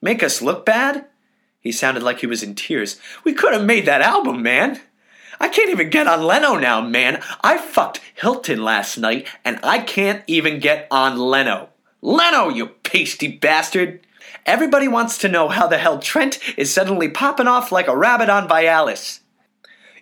Make 0.00 0.22
us 0.22 0.40
look 0.40 0.64
bad? 0.64 1.06
He 1.62 1.72
sounded 1.72 2.02
like 2.02 2.20
he 2.20 2.26
was 2.26 2.42
in 2.42 2.54
tears. 2.54 3.00
We 3.24 3.32
could 3.32 3.54
have 3.54 3.64
made 3.64 3.86
that 3.86 4.02
album, 4.02 4.42
man. 4.42 4.80
I 5.40 5.48
can't 5.48 5.70
even 5.70 5.90
get 5.90 6.06
on 6.06 6.24
Leno 6.24 6.56
now, 6.56 6.80
man. 6.80 7.22
I 7.42 7.56
fucked 7.56 8.00
Hilton 8.14 8.62
last 8.62 8.98
night, 8.98 9.26
and 9.44 9.58
I 9.62 9.78
can't 9.78 10.22
even 10.26 10.60
get 10.60 10.86
on 10.90 11.18
Leno. 11.18 11.70
Leno, 12.00 12.48
you 12.48 12.66
pasty 12.66 13.28
bastard! 13.28 14.00
Everybody 14.44 14.88
wants 14.88 15.18
to 15.18 15.28
know 15.28 15.48
how 15.48 15.68
the 15.68 15.78
hell 15.78 16.00
Trent 16.00 16.40
is 16.56 16.72
suddenly 16.72 17.08
popping 17.08 17.46
off 17.46 17.70
like 17.70 17.86
a 17.86 17.96
rabbit 17.96 18.28
on 18.28 18.48
Vialis. 18.48 19.20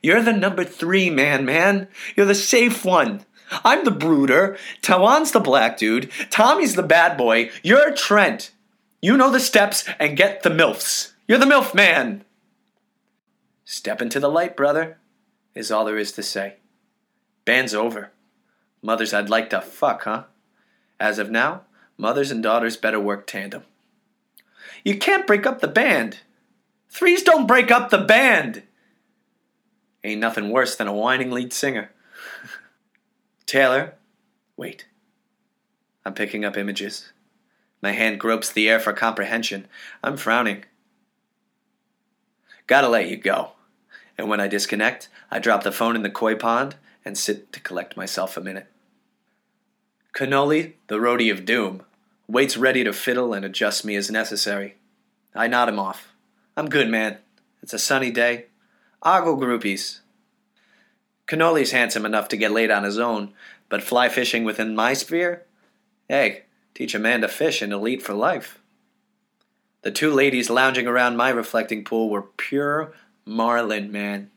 You're 0.02 0.22
the 0.22 0.32
number 0.32 0.64
three 0.64 1.10
man, 1.10 1.44
man. 1.44 1.88
You're 2.16 2.26
the 2.26 2.34
safe 2.34 2.84
one. 2.84 3.26
I'm 3.64 3.84
the 3.84 3.90
brooder. 3.90 4.56
Tawan's 4.80 5.32
the 5.32 5.40
black 5.40 5.76
dude. 5.76 6.10
Tommy's 6.30 6.74
the 6.74 6.82
bad 6.82 7.18
boy. 7.18 7.50
You're 7.62 7.92
Trent. 7.92 8.52
You 9.02 9.16
know 9.16 9.30
the 9.30 9.40
steps 9.40 9.84
and 9.98 10.16
get 10.16 10.42
the 10.42 10.50
MILFs. 10.50 11.09
You're 11.30 11.38
the 11.38 11.46
MILF 11.46 11.76
man. 11.76 12.24
Step 13.64 14.02
into 14.02 14.18
the 14.18 14.28
light, 14.28 14.56
brother, 14.56 14.98
is 15.54 15.70
all 15.70 15.84
there 15.84 15.96
is 15.96 16.10
to 16.10 16.24
say. 16.24 16.56
Band's 17.44 17.72
over. 17.72 18.10
Mothers 18.82 19.14
I'd 19.14 19.30
like 19.30 19.48
to 19.50 19.60
fuck, 19.60 20.02
huh? 20.02 20.24
As 20.98 21.20
of 21.20 21.30
now, 21.30 21.60
mothers 21.96 22.32
and 22.32 22.42
daughters 22.42 22.76
better 22.76 22.98
work 22.98 23.28
tandem. 23.28 23.62
You 24.84 24.98
can't 24.98 25.24
break 25.24 25.46
up 25.46 25.60
the 25.60 25.68
band. 25.68 26.18
Threes 26.88 27.22
don't 27.22 27.46
break 27.46 27.70
up 27.70 27.90
the 27.90 27.98
band. 27.98 28.64
Ain't 30.02 30.20
nothing 30.20 30.50
worse 30.50 30.74
than 30.74 30.88
a 30.88 30.92
whining 30.92 31.30
lead 31.30 31.52
singer. 31.52 31.92
Taylor, 33.46 33.94
wait. 34.56 34.86
I'm 36.04 36.14
picking 36.14 36.44
up 36.44 36.56
images. 36.56 37.12
My 37.80 37.92
hand 37.92 38.18
gropes 38.18 38.50
the 38.50 38.68
air 38.68 38.80
for 38.80 38.92
comprehension. 38.92 39.68
I'm 40.02 40.16
frowning. 40.16 40.64
Gotta 42.70 42.88
let 42.88 43.10
you 43.10 43.16
go. 43.16 43.54
And 44.16 44.28
when 44.28 44.38
I 44.38 44.46
disconnect, 44.46 45.08
I 45.28 45.40
drop 45.40 45.64
the 45.64 45.72
phone 45.72 45.96
in 45.96 46.04
the 46.04 46.08
koi 46.08 46.36
pond 46.36 46.76
and 47.04 47.18
sit 47.18 47.52
to 47.52 47.58
collect 47.58 47.96
myself 47.96 48.36
a 48.36 48.40
minute. 48.40 48.68
Cannoli, 50.14 50.74
the 50.86 50.98
roadie 50.98 51.32
of 51.32 51.44
doom, 51.44 51.82
waits 52.28 52.56
ready 52.56 52.84
to 52.84 52.92
fiddle 52.92 53.34
and 53.34 53.44
adjust 53.44 53.84
me 53.84 53.96
as 53.96 54.08
necessary. 54.08 54.76
I 55.34 55.48
nod 55.48 55.68
him 55.68 55.80
off. 55.80 56.12
I'm 56.56 56.68
good, 56.68 56.88
man. 56.88 57.18
It's 57.60 57.72
a 57.72 57.78
sunny 57.78 58.12
day. 58.12 58.46
Ogle 59.02 59.36
groupies. 59.36 59.98
Cannoli's 61.26 61.72
handsome 61.72 62.06
enough 62.06 62.28
to 62.28 62.36
get 62.36 62.52
laid 62.52 62.70
on 62.70 62.84
his 62.84 63.00
own, 63.00 63.34
but 63.68 63.82
fly 63.82 64.08
fishing 64.08 64.44
within 64.44 64.76
my 64.76 64.92
sphere? 64.92 65.44
Hey, 66.08 66.44
teach 66.74 66.94
a 66.94 67.00
man 67.00 67.22
to 67.22 67.28
fish 67.28 67.62
and 67.62 67.72
he'll 67.72 67.88
eat 67.88 68.00
for 68.00 68.14
life. 68.14 68.60
The 69.82 69.90
two 69.90 70.10
ladies 70.10 70.50
lounging 70.50 70.86
around 70.86 71.16
my 71.16 71.30
reflecting 71.30 71.84
pool 71.84 72.10
were 72.10 72.22
pure 72.22 72.92
marlin, 73.24 73.90
man. 73.90 74.30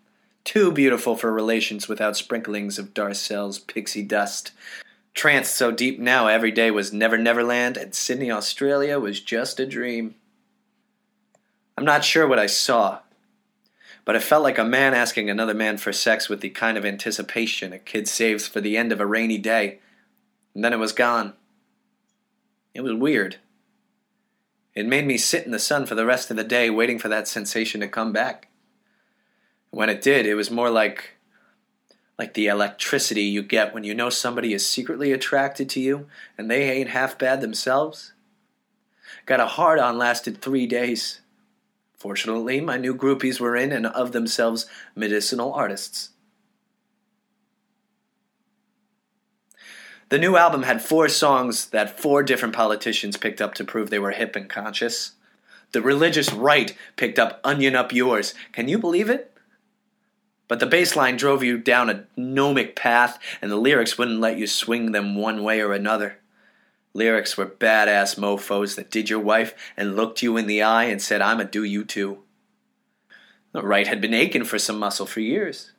Too 0.46 0.72
beautiful 0.72 1.16
for 1.16 1.32
relations 1.32 1.88
without 1.88 2.16
sprinklings 2.16 2.80
of 2.80 2.94
Darcel's 2.94 3.60
pixie 3.60 4.04
dust. 4.04 4.52
Tranced 5.14 5.54
so 5.56 5.72
deep 5.72 6.00
now 6.00 6.28
every 6.28 6.52
day 6.52 6.72
was 6.72 6.94
Never 6.94 7.18
Neverland, 7.18 7.78
and 7.78 7.94
Sydney, 7.94 8.32
Australia 8.32 9.00
was 9.00 9.20
just 9.20 9.60
a 9.60 9.66
dream. 9.66 10.16
I'm 11.78 11.86
not 11.86 12.06
sure 12.06 12.28
what 12.28 12.40
I 12.40 12.46
saw, 12.46 13.00
but 14.06 14.16
it 14.16 14.24
felt 14.24 14.44
like 14.44 14.58
a 14.58 14.64
man 14.64 14.94
asking 14.94 15.30
another 15.30 15.54
man 15.54 15.78
for 15.78 15.92
sex 15.94 16.30
with 16.30 16.42
the 16.42 16.50
kind 16.50 16.78
of 16.78 16.86
anticipation 16.86 17.74
a 17.74 17.80
kid 17.80 18.08
saves 18.08 18.48
for 18.48 18.62
the 18.62 18.78
end 18.78 18.92
of 18.92 19.00
a 19.00 19.06
rainy 19.06 19.38
day, 19.38 19.80
and 20.56 20.64
then 20.64 20.74
it 20.74 20.80
was 20.80 20.94
gone. 20.94 21.34
It 22.74 22.82
was 22.82 22.94
weird. 22.94 23.38
It 24.76 24.88
made 24.88 25.06
me 25.06 25.18
sit 25.18 25.46
in 25.46 25.52
the 25.52 25.60
sun 25.60 25.86
for 25.86 25.96
the 25.96 26.06
rest 26.06 26.32
of 26.32 26.38
the 26.38 26.44
day 26.44 26.70
waiting 26.70 26.98
for 26.98 27.10
that 27.10 27.28
sensation 27.28 27.82
to 27.82 27.88
come 27.88 28.12
back. 28.12 28.48
When 29.70 29.90
it 29.90 30.02
did, 30.02 30.26
it 30.26 30.36
was 30.36 30.52
more 30.52 30.70
like 30.70 31.12
like 32.18 32.36
the 32.36 32.48
electricity 32.48 33.24
you 33.24 33.42
get 33.42 33.74
when 33.74 33.84
you 33.84 33.94
know 33.94 34.10
somebody 34.10 34.54
is 34.54 34.68
secretly 34.68 35.12
attracted 35.12 35.68
to 35.70 35.80
you 35.80 36.08
and 36.38 36.50
they 36.50 36.70
ain't 36.70 36.90
half 36.90 37.18
bad 37.18 37.42
themselves. 37.42 38.14
Got 39.26 39.40
a 39.40 39.48
hard 39.48 39.80
on 39.80 39.98
lasted 39.98 40.38
three 40.40 40.68
days. 40.68 41.22
Fortunately, 41.98 42.62
my 42.62 42.78
new 42.78 42.96
groupies 42.96 43.40
were 43.40 43.56
in 43.56 43.72
and 43.72 43.88
of 43.88 44.12
themselves 44.12 44.68
medicinal 44.96 45.54
artists. 45.54 46.10
The 50.14 50.20
new 50.20 50.38
album 50.38 50.62
had 50.62 50.84
four 50.84 51.10
songs 51.10 51.66
that 51.70 52.00
four 52.00 52.22
different 52.22 52.54
politicians 52.54 53.18
picked 53.18 53.42
up 53.42 53.56
to 53.56 53.64
prove 53.64 53.90
they 53.90 53.98
were 53.98 54.12
hip 54.12 54.36
and 54.36 54.48
conscious. 54.48 55.14
The 55.72 55.82
religious 55.82 56.32
right 56.32 56.78
picked 56.98 57.18
up 57.18 57.42
Onion 57.44 57.76
Up 57.76 57.92
Yours. 57.92 58.36
Can 58.52 58.68
you 58.68 58.78
believe 58.78 59.10
it? 59.10 59.36
But 60.48 60.60
the 60.60 60.68
bass 60.68 60.96
line 60.96 61.18
drove 61.18 61.42
you 61.42 61.58
down 61.58 61.90
a 61.90 62.06
gnomic 62.16 62.76
path, 62.76 63.18
and 63.42 63.50
the 63.50 63.56
lyrics 63.56 63.98
wouldn't 63.98 64.20
let 64.20 64.38
you 64.38 64.46
swing 64.46 64.92
them 64.92 65.16
one 65.16 65.42
way 65.42 65.62
or 65.62 65.74
another. 65.74 66.20
Lyrics 66.94 67.36
were 67.36 67.48
badass 67.48 68.16
mofos 68.16 68.76
that 68.76 68.92
did 68.92 69.10
your 69.10 69.20
wife 69.20 69.56
and 69.76 69.96
looked 69.96 70.22
you 70.22 70.38
in 70.38 70.46
the 70.46 70.62
eye 70.62 70.84
and 70.84 71.02
said, 71.02 71.24
I'm 71.24 71.40
a 71.40 71.44
do 71.44 71.64
you 71.64 71.84
too. 71.84 72.20
The 73.52 73.64
right 73.64 73.88
had 73.88 74.00
been 74.00 74.14
aching 74.14 74.44
for 74.44 74.60
some 74.60 74.78
muscle 74.78 75.08
for 75.08 75.22
years. 75.22 75.72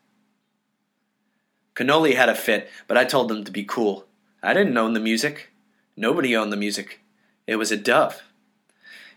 Cannoli 1.77 2.17
had 2.17 2.29
a 2.29 2.35
fit, 2.35 2.69
but 2.89 2.99
I 2.99 3.05
told 3.05 3.29
them 3.29 3.45
to 3.45 3.53
be 3.53 3.63
cool. 3.63 4.09
I 4.45 4.53
didn't 4.53 4.77
own 4.77 4.93
the 4.93 5.01
music. 5.01 5.51
Nobody 5.97 6.37
owned 6.37 6.53
the 6.53 6.57
music. 6.59 7.01
It 7.47 7.57
was 7.57 7.73
a 7.73 7.79
dove. 7.79 8.23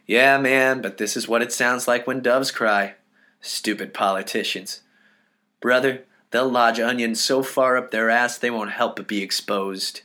Yeah, 0.05 0.37
man, 0.37 0.81
but 0.81 0.97
this 0.97 1.17
is 1.17 1.27
what 1.27 1.41
it 1.41 1.51
sounds 1.51 1.85
like 1.85 2.07
when 2.07 2.21
doves 2.21 2.49
cry. 2.49 2.95
Stupid 3.41 3.93
politicians. 3.93 4.81
Brother, 5.59 6.05
they'll 6.31 6.49
lodge 6.49 6.79
onions 6.79 7.21
so 7.21 7.43
far 7.43 7.75
up 7.75 7.91
their 7.91 8.09
ass 8.09 8.37
they 8.37 8.49
won't 8.49 8.71
help 8.71 8.95
but 8.95 9.07
be 9.07 9.21
exposed. 9.21 10.01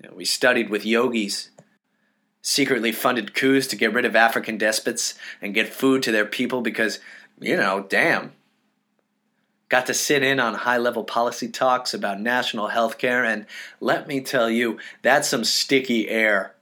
You 0.00 0.08
know, 0.08 0.14
we 0.14 0.24
studied 0.24 0.70
with 0.70 0.86
yogis, 0.86 1.50
secretly 2.40 2.92
funded 2.92 3.34
coups 3.34 3.66
to 3.66 3.76
get 3.76 3.92
rid 3.92 4.04
of 4.04 4.14
African 4.14 4.58
despots 4.58 5.14
and 5.42 5.54
get 5.54 5.74
food 5.74 6.04
to 6.04 6.12
their 6.12 6.24
people 6.24 6.60
because, 6.60 7.00
you 7.40 7.56
know, 7.56 7.84
damn. 7.88 8.32
Got 9.68 9.86
to 9.86 9.94
sit 9.94 10.22
in 10.22 10.40
on 10.40 10.54
high 10.54 10.78
level 10.78 11.04
policy 11.04 11.48
talks 11.48 11.92
about 11.92 12.20
national 12.20 12.68
health 12.68 12.96
care, 12.96 13.24
and 13.24 13.46
let 13.80 14.08
me 14.08 14.20
tell 14.20 14.48
you, 14.48 14.78
that's 15.02 15.28
some 15.28 15.44
sticky 15.44 16.08
air. 16.08 16.54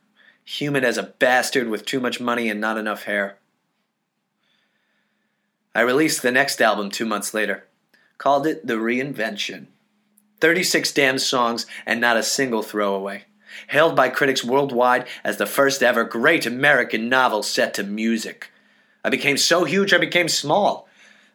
Humid 0.44 0.84
as 0.84 0.98
a 0.98 1.04
bastard 1.04 1.68
with 1.68 1.84
too 1.84 2.00
much 2.00 2.20
money 2.20 2.48
and 2.48 2.60
not 2.60 2.78
enough 2.78 3.04
hair. 3.04 3.38
I 5.74 5.82
released 5.82 6.22
the 6.22 6.32
next 6.32 6.60
album 6.60 6.90
two 6.90 7.04
months 7.04 7.34
later. 7.34 7.66
Called 8.18 8.46
it 8.46 8.66
The 8.66 8.74
Reinvention. 8.74 9.66
36 10.40 10.92
damn 10.92 11.18
songs 11.18 11.66
and 11.84 12.00
not 12.00 12.16
a 12.16 12.22
single 12.22 12.62
throwaway. 12.62 13.24
Hailed 13.68 13.94
by 13.94 14.08
critics 14.08 14.44
worldwide 14.44 15.06
as 15.22 15.36
the 15.36 15.46
first 15.46 15.82
ever 15.82 16.04
great 16.04 16.46
American 16.46 17.08
novel 17.08 17.42
set 17.42 17.74
to 17.74 17.82
music. 17.82 18.50
I 19.04 19.10
became 19.10 19.36
so 19.36 19.64
huge 19.64 19.92
I 19.92 19.98
became 19.98 20.28
small. 20.28 20.85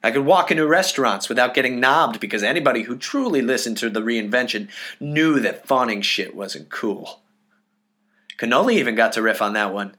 I 0.03 0.11
could 0.11 0.25
walk 0.25 0.49
into 0.49 0.65
restaurants 0.65 1.29
without 1.29 1.53
getting 1.53 1.79
knobbed 1.79 2.19
because 2.19 2.41
anybody 2.43 2.83
who 2.83 2.97
truly 2.97 3.41
listened 3.41 3.77
to 3.77 3.89
the 3.89 4.01
reinvention 4.01 4.67
knew 4.99 5.39
that 5.39 5.67
fawning 5.67 6.01
shit 6.01 6.35
wasn't 6.35 6.69
cool. 6.69 7.21
Cannoli 8.37 8.73
even 8.73 8.95
got 8.95 9.13
to 9.13 9.21
riff 9.21 9.41
on 9.41 9.53
that 9.53 9.73
one. 9.73 9.95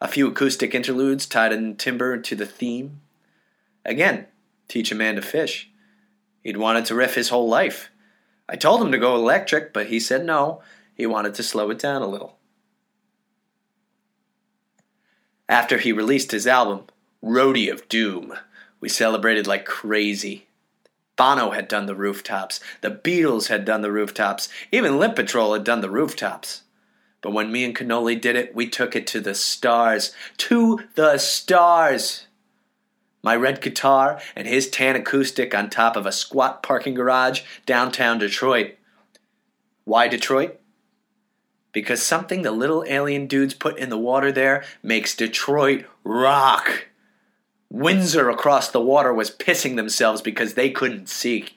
A 0.00 0.08
few 0.08 0.28
acoustic 0.28 0.74
interludes 0.74 1.26
tied 1.26 1.52
in 1.52 1.76
timber 1.76 2.18
to 2.18 2.36
the 2.36 2.46
theme. 2.46 3.00
Again, 3.84 4.26
teach 4.68 4.92
a 4.92 4.94
man 4.94 5.16
to 5.16 5.22
fish. 5.22 5.70
He'd 6.42 6.58
wanted 6.58 6.84
to 6.86 6.94
riff 6.94 7.14
his 7.14 7.30
whole 7.30 7.48
life. 7.48 7.90
I 8.48 8.56
told 8.56 8.82
him 8.82 8.92
to 8.92 8.98
go 8.98 9.14
electric, 9.14 9.72
but 9.72 9.86
he 9.86 9.98
said 9.98 10.24
no. 10.24 10.62
He 10.94 11.06
wanted 11.06 11.34
to 11.34 11.42
slow 11.42 11.70
it 11.70 11.78
down 11.78 12.02
a 12.02 12.06
little. 12.06 12.36
After 15.48 15.78
he 15.78 15.92
released 15.92 16.32
his 16.32 16.46
album, 16.46 16.84
Roadie 17.22 17.72
of 17.72 17.88
Doom, 17.88 18.34
we 18.80 18.88
celebrated 18.88 19.46
like 19.46 19.64
crazy. 19.64 20.46
Bono 21.16 21.50
had 21.50 21.66
done 21.66 21.86
the 21.86 21.96
rooftops, 21.96 22.60
the 22.80 22.90
Beatles 22.90 23.48
had 23.48 23.64
done 23.64 23.82
the 23.82 23.90
rooftops, 23.90 24.48
even 24.70 24.98
Limp 24.98 25.16
Patrol 25.16 25.52
had 25.52 25.64
done 25.64 25.80
the 25.80 25.90
rooftops. 25.90 26.62
But 27.20 27.32
when 27.32 27.50
me 27.50 27.64
and 27.64 27.76
Cannoli 27.76 28.20
did 28.20 28.36
it, 28.36 28.54
we 28.54 28.68
took 28.68 28.94
it 28.94 29.06
to 29.08 29.20
the 29.20 29.34
stars. 29.34 30.12
To 30.36 30.80
the 30.94 31.18
stars! 31.18 32.26
My 33.22 33.34
red 33.34 33.60
guitar 33.60 34.20
and 34.36 34.46
his 34.46 34.70
tan 34.70 34.94
acoustic 34.94 35.54
on 35.54 35.68
top 35.68 35.96
of 35.96 36.06
a 36.06 36.12
squat 36.12 36.62
parking 36.62 36.94
garage 36.94 37.42
downtown 37.66 38.18
Detroit. 38.18 38.76
Why 39.84 40.06
Detroit? 40.06 40.60
Because 41.72 42.00
something 42.00 42.42
the 42.42 42.52
little 42.52 42.84
alien 42.86 43.26
dudes 43.26 43.54
put 43.54 43.78
in 43.78 43.90
the 43.90 43.98
water 43.98 44.30
there 44.30 44.64
makes 44.82 45.16
Detroit 45.16 45.84
rock. 46.04 46.86
Windsor 47.70 48.30
across 48.30 48.70
the 48.70 48.80
water 48.80 49.12
was 49.12 49.30
pissing 49.30 49.76
themselves 49.76 50.22
because 50.22 50.54
they 50.54 50.70
couldn't 50.70 51.08
see. 51.08 51.50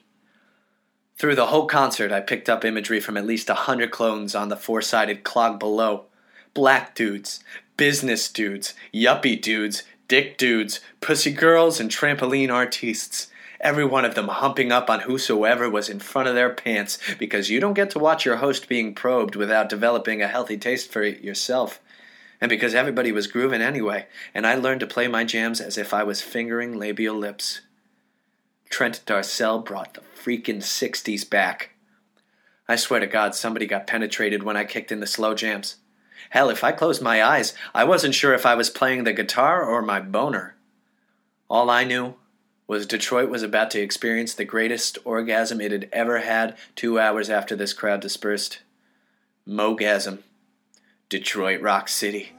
Through 1.16 1.36
the 1.36 1.46
whole 1.46 1.66
concert, 1.66 2.12
I 2.12 2.20
picked 2.20 2.48
up 2.48 2.64
imagery 2.64 3.00
from 3.00 3.16
at 3.16 3.26
least 3.26 3.48
a 3.48 3.54
hundred 3.54 3.90
clones 3.90 4.34
on 4.34 4.48
the 4.48 4.56
four 4.56 4.82
sided 4.82 5.24
clog 5.24 5.58
below. 5.58 6.06
Black 6.52 6.94
dudes, 6.94 7.42
business 7.76 8.28
dudes, 8.28 8.74
yuppie 8.92 9.40
dudes, 9.40 9.84
dick 10.08 10.36
dudes, 10.36 10.80
pussy 11.00 11.32
girls, 11.32 11.80
and 11.80 11.90
trampoline 11.90 12.52
artistes. 12.52 13.28
Every 13.60 13.84
one 13.84 14.04
of 14.04 14.14
them 14.14 14.28
humping 14.28 14.72
up 14.72 14.90
on 14.90 15.00
whosoever 15.00 15.70
was 15.70 15.88
in 15.88 16.00
front 16.00 16.28
of 16.28 16.34
their 16.34 16.50
pants 16.52 16.98
because 17.18 17.48
you 17.48 17.60
don't 17.60 17.74
get 17.74 17.90
to 17.90 17.98
watch 17.98 18.24
your 18.24 18.36
host 18.36 18.68
being 18.68 18.94
probed 18.94 19.36
without 19.36 19.68
developing 19.68 20.20
a 20.20 20.28
healthy 20.28 20.58
taste 20.58 20.92
for 20.92 21.02
it 21.02 21.22
yourself. 21.22 21.80
And 22.42 22.48
because 22.48 22.74
everybody 22.74 23.12
was 23.12 23.28
grooving 23.28 23.62
anyway, 23.62 24.08
and 24.34 24.48
I 24.48 24.56
learned 24.56 24.80
to 24.80 24.86
play 24.88 25.06
my 25.06 25.22
jams 25.22 25.60
as 25.60 25.78
if 25.78 25.94
I 25.94 26.02
was 26.02 26.22
fingering 26.22 26.76
labial 26.76 27.14
lips. 27.14 27.60
Trent 28.68 29.00
Darcel 29.06 29.64
brought 29.64 29.94
the 29.94 30.00
freaking 30.00 30.56
60s 30.56 31.30
back. 31.30 31.70
I 32.66 32.74
swear 32.74 32.98
to 32.98 33.06
God, 33.06 33.36
somebody 33.36 33.64
got 33.64 33.86
penetrated 33.86 34.42
when 34.42 34.56
I 34.56 34.64
kicked 34.64 34.90
in 34.90 34.98
the 34.98 35.06
slow 35.06 35.36
jams. 35.36 35.76
Hell, 36.30 36.50
if 36.50 36.64
I 36.64 36.72
closed 36.72 37.00
my 37.00 37.22
eyes, 37.22 37.54
I 37.76 37.84
wasn't 37.84 38.16
sure 38.16 38.34
if 38.34 38.44
I 38.44 38.56
was 38.56 38.70
playing 38.70 39.04
the 39.04 39.12
guitar 39.12 39.62
or 39.62 39.80
my 39.80 40.00
boner. 40.00 40.56
All 41.48 41.70
I 41.70 41.84
knew 41.84 42.16
was 42.66 42.86
Detroit 42.86 43.30
was 43.30 43.44
about 43.44 43.70
to 43.70 43.80
experience 43.80 44.34
the 44.34 44.44
greatest 44.44 44.98
orgasm 45.04 45.60
it 45.60 45.70
had 45.70 45.88
ever 45.92 46.18
had 46.18 46.56
two 46.74 46.98
hours 46.98 47.30
after 47.30 47.54
this 47.54 47.72
crowd 47.72 48.00
dispersed. 48.00 48.62
Mogasm. 49.46 50.24
Detroit 51.12 51.60
Rock 51.60 51.90
City. 51.90 52.32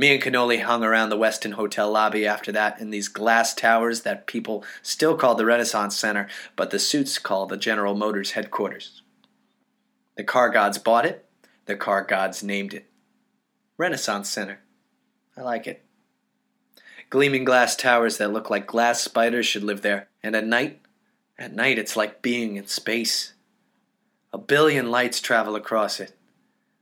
Me 0.00 0.14
and 0.14 0.22
Cannoli 0.22 0.62
hung 0.62 0.82
around 0.82 1.10
the 1.10 1.18
Westin 1.18 1.52
Hotel 1.52 1.92
lobby 1.92 2.26
after 2.26 2.50
that 2.52 2.80
in 2.80 2.88
these 2.88 3.06
glass 3.06 3.52
towers 3.52 4.00
that 4.00 4.26
people 4.26 4.64
still 4.80 5.14
call 5.14 5.34
the 5.34 5.44
Renaissance 5.44 5.94
Center, 5.94 6.26
but 6.56 6.70
the 6.70 6.78
suits 6.78 7.18
call 7.18 7.44
the 7.44 7.58
General 7.58 7.94
Motors 7.94 8.30
headquarters. 8.30 9.02
The 10.16 10.24
car 10.24 10.48
gods 10.48 10.78
bought 10.78 11.04
it, 11.04 11.26
the 11.66 11.76
car 11.76 12.02
gods 12.02 12.42
named 12.42 12.72
it. 12.72 12.86
Renaissance 13.76 14.30
Center. 14.30 14.60
I 15.36 15.42
like 15.42 15.66
it. 15.66 15.84
Gleaming 17.10 17.44
glass 17.44 17.76
towers 17.76 18.16
that 18.16 18.32
look 18.32 18.48
like 18.48 18.66
glass 18.66 19.02
spiders 19.02 19.44
should 19.44 19.64
live 19.64 19.82
there, 19.82 20.08
and 20.22 20.34
at 20.34 20.46
night, 20.46 20.80
at 21.38 21.54
night 21.54 21.78
it's 21.78 21.94
like 21.94 22.22
being 22.22 22.56
in 22.56 22.66
space. 22.68 23.34
A 24.32 24.38
billion 24.38 24.90
lights 24.90 25.20
travel 25.20 25.56
across 25.56 26.00
it. 26.00 26.16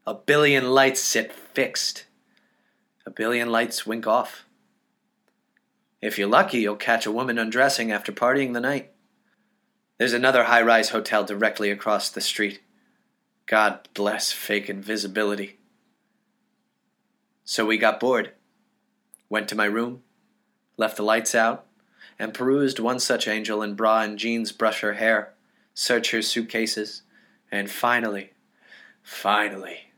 A 0.07 0.14
billion 0.14 0.70
lights 0.70 1.00
sit 1.00 1.33
fixed. 1.33 2.04
A 3.09 3.11
billion 3.11 3.49
lights 3.49 3.87
wink 3.87 4.07
off. 4.07 4.44
If 6.03 6.18
you're 6.18 6.29
lucky, 6.29 6.59
you'll 6.59 6.77
catch 6.77 7.07
a 7.07 7.11
woman 7.11 7.38
undressing 7.38 7.90
after 7.90 8.12
partying 8.12 8.53
the 8.53 8.61
night. 8.61 8.92
There's 9.97 10.12
another 10.12 10.44
high 10.44 10.61
rise 10.61 10.90
hotel 10.90 11.25
directly 11.25 11.71
across 11.71 12.11
the 12.11 12.21
street. 12.21 12.61
God 13.47 13.88
bless 13.94 14.31
fake 14.31 14.68
invisibility. 14.68 15.57
So 17.44 17.64
we 17.64 17.79
got 17.79 17.99
bored. 17.99 18.33
Went 19.31 19.49
to 19.49 19.57
my 19.57 19.64
room, 19.64 20.03
left 20.77 20.99
the 20.99 21.03
lights 21.03 21.35
out, 21.35 21.64
and 22.18 22.35
perused 22.35 22.79
one 22.79 23.01
such 23.01 23.27
angel 23.27 23.62
in 23.62 23.73
bra 23.73 24.03
and 24.03 24.18
jeans 24.18 24.53
brush 24.53 24.83
her 24.83 24.92
hair, 24.92 25.33
search 25.73 26.11
her 26.11 26.21
suitcases, 26.21 27.05
and 27.51 27.71
finally, 27.71 28.35
finally, 29.03 29.92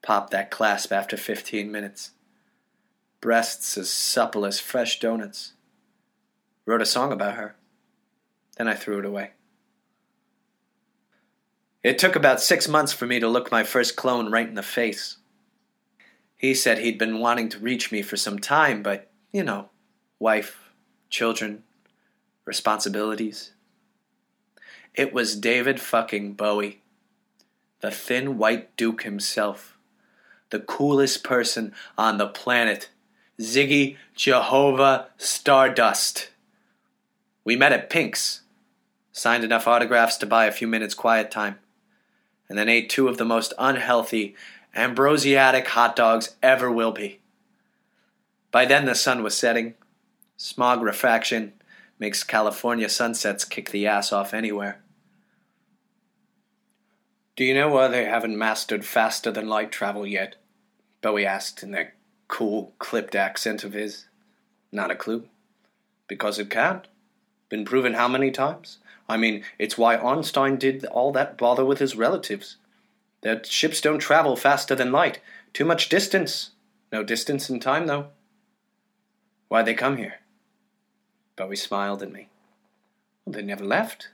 pop 0.00 0.30
that 0.30 0.50
clasp 0.50 0.90
after 0.90 1.18
15 1.18 1.70
minutes 1.70 2.12
breasts 3.20 3.76
as 3.76 3.90
supple 3.90 4.44
as 4.44 4.60
fresh 4.60 5.00
donuts. 5.00 5.52
Wrote 6.64 6.82
a 6.82 6.86
song 6.86 7.12
about 7.12 7.34
her. 7.34 7.56
Then 8.56 8.68
I 8.68 8.74
threw 8.74 8.98
it 8.98 9.04
away. 9.04 9.32
It 11.82 11.98
took 11.98 12.16
about 12.16 12.40
six 12.40 12.66
months 12.66 12.92
for 12.92 13.06
me 13.06 13.20
to 13.20 13.28
look 13.28 13.52
my 13.52 13.62
first 13.62 13.94
clone 13.94 14.30
right 14.30 14.48
in 14.48 14.54
the 14.54 14.62
face. 14.62 15.18
He 16.36 16.52
said 16.52 16.78
he'd 16.78 16.98
been 16.98 17.20
wanting 17.20 17.48
to 17.50 17.58
reach 17.58 17.92
me 17.92 18.02
for 18.02 18.16
some 18.16 18.38
time, 18.38 18.82
but, 18.82 19.08
you 19.32 19.44
know, 19.44 19.70
wife, 20.18 20.72
children, 21.10 21.62
responsibilities. 22.44 23.52
It 24.94 25.12
was 25.12 25.36
David 25.36 25.80
fucking 25.80 26.32
Bowie, 26.32 26.82
the 27.80 27.90
thin 27.90 28.36
white 28.38 28.76
duke 28.76 29.02
himself, 29.02 29.76
the 30.50 30.60
coolest 30.60 31.22
person 31.22 31.74
on 31.96 32.18
the 32.18 32.26
planet, 32.26 32.88
Ziggy 33.40 33.96
Jehovah 34.14 35.08
Stardust. 35.18 36.30
We 37.44 37.54
met 37.54 37.72
at 37.72 37.90
Pink's, 37.90 38.42
signed 39.12 39.44
enough 39.44 39.68
autographs 39.68 40.16
to 40.18 40.26
buy 40.26 40.46
a 40.46 40.52
few 40.52 40.66
minutes 40.66 40.94
quiet 40.94 41.30
time, 41.30 41.58
and 42.48 42.58
then 42.58 42.68
ate 42.68 42.88
two 42.88 43.08
of 43.08 43.18
the 43.18 43.24
most 43.24 43.52
unhealthy, 43.58 44.34
ambrosiatic 44.74 45.68
hot 45.68 45.94
dogs 45.94 46.36
ever 46.42 46.72
will 46.72 46.92
be. 46.92 47.20
By 48.50 48.64
then 48.64 48.86
the 48.86 48.94
sun 48.94 49.22
was 49.22 49.36
setting. 49.36 49.74
Smog 50.38 50.80
refraction 50.80 51.52
makes 51.98 52.24
California 52.24 52.88
sunsets 52.88 53.44
kick 53.44 53.70
the 53.70 53.86
ass 53.86 54.12
off 54.12 54.32
anywhere. 54.32 54.80
Do 57.36 57.44
you 57.44 57.52
know 57.52 57.68
why 57.68 57.88
they 57.88 58.06
haven't 58.06 58.38
mastered 58.38 58.86
faster 58.86 59.30
than 59.30 59.46
light 59.46 59.70
travel 59.70 60.06
yet? 60.06 60.36
Bowie 61.02 61.26
asked 61.26 61.62
in 61.62 61.72
that 61.72 61.92
cool, 62.28 62.74
clipped 62.78 63.14
accent 63.14 63.64
of 63.64 63.72
his. 63.72 64.06
Not 64.72 64.90
a 64.90 64.96
clue. 64.96 65.28
Because 66.08 66.38
it 66.38 66.50
can't. 66.50 66.86
Been 67.48 67.64
proven 67.64 67.94
how 67.94 68.08
many 68.08 68.30
times? 68.30 68.78
I 69.08 69.16
mean, 69.16 69.44
it's 69.58 69.78
why 69.78 69.96
Einstein 69.96 70.56
did 70.56 70.84
all 70.86 71.12
that 71.12 71.38
bother 71.38 71.64
with 71.64 71.78
his 71.78 71.96
relatives. 71.96 72.56
Their 73.22 73.42
ships 73.44 73.80
don't 73.80 73.98
travel 73.98 74.36
faster 74.36 74.74
than 74.74 74.92
light. 74.92 75.20
Too 75.52 75.64
much 75.64 75.88
distance. 75.88 76.50
No 76.92 77.02
distance 77.02 77.48
in 77.48 77.60
time, 77.60 77.86
though. 77.86 78.08
Why'd 79.48 79.66
they 79.66 79.74
come 79.74 79.96
here? 79.96 80.20
Bowie 81.36 81.56
smiled 81.56 82.02
at 82.02 82.12
me. 82.12 82.28
Well, 83.24 83.34
they 83.34 83.42
never 83.42 83.64
left. 83.64 84.08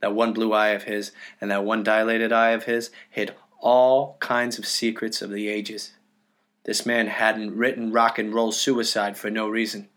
That 0.00 0.14
one 0.14 0.32
blue 0.32 0.52
eye 0.52 0.68
of 0.68 0.84
his 0.84 1.12
and 1.40 1.50
that 1.50 1.64
one 1.64 1.82
dilated 1.82 2.32
eye 2.32 2.50
of 2.50 2.64
his 2.64 2.90
hid 3.10 3.34
all 3.60 4.16
kinds 4.20 4.58
of 4.58 4.66
secrets 4.66 5.22
of 5.22 5.30
the 5.30 5.48
ages. 5.48 5.92
This 6.64 6.86
man 6.86 7.08
hadn't 7.08 7.56
written 7.56 7.92
rock 7.92 8.18
and 8.18 8.32
roll 8.34 8.50
suicide 8.50 9.16
for 9.16 9.30
no 9.30 9.48
reason. 9.48 9.88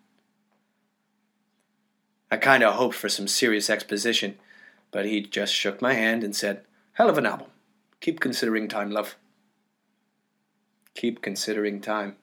I 2.30 2.38
kind 2.38 2.62
of 2.62 2.76
hoped 2.76 2.96
for 2.96 3.08
some 3.08 3.28
serious 3.28 3.70
exposition, 3.70 4.38
but 4.92 5.06
he 5.06 5.22
just 5.22 5.54
shook 5.54 5.82
my 5.82 5.94
hand 5.94 6.24
and 6.24 6.36
said, 6.36 6.62
Hell 6.94 7.10
of 7.10 7.18
an 7.18 7.26
album. 7.26 7.48
Keep 8.02 8.20
considering 8.20 8.68
time, 8.68 8.92
love. 8.92 9.16
Keep 10.94 11.22
considering 11.22 11.80
time. 11.80 12.18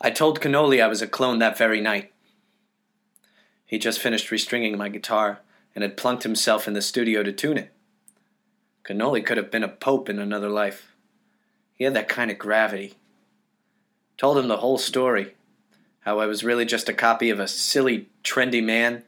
I 0.00 0.10
told 0.10 0.40
Cannoli 0.40 0.82
I 0.82 0.86
was 0.86 1.00
a 1.00 1.06
clone 1.06 1.38
that 1.38 1.56
very 1.56 1.80
night. 1.80 2.12
He 3.64 3.78
just 3.78 4.00
finished 4.00 4.30
restringing 4.30 4.76
my 4.76 4.90
guitar 4.90 5.40
and 5.74 5.82
had 5.82 5.96
plunked 5.96 6.24
himself 6.24 6.68
in 6.68 6.74
the 6.74 6.82
studio 6.82 7.22
to 7.22 7.32
tune 7.32 7.56
it. 7.56 7.72
Cannoli 8.84 9.24
could 9.24 9.38
have 9.38 9.50
been 9.50 9.64
a 9.64 9.68
pope 9.68 10.08
in 10.10 10.18
another 10.18 10.50
life. 10.50 10.92
He 11.76 11.84
had 11.84 11.94
that 11.94 12.08
kind 12.08 12.30
of 12.30 12.38
gravity. 12.38 12.94
Told 14.16 14.38
him 14.38 14.48
the 14.48 14.56
whole 14.56 14.78
story 14.78 15.34
how 16.00 16.18
I 16.18 16.26
was 16.26 16.42
really 16.42 16.64
just 16.64 16.88
a 16.88 16.94
copy 16.94 17.30
of 17.30 17.38
a 17.38 17.46
silly, 17.46 18.08
trendy 18.24 18.64
man. 18.64 19.04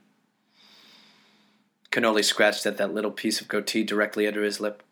Cannoli 1.90 2.22
scratched 2.22 2.66
at 2.66 2.76
that 2.76 2.92
little 2.92 3.10
piece 3.10 3.40
of 3.40 3.48
goatee 3.48 3.84
directly 3.84 4.26
under 4.26 4.42
his 4.42 4.60
lip, 4.60 4.82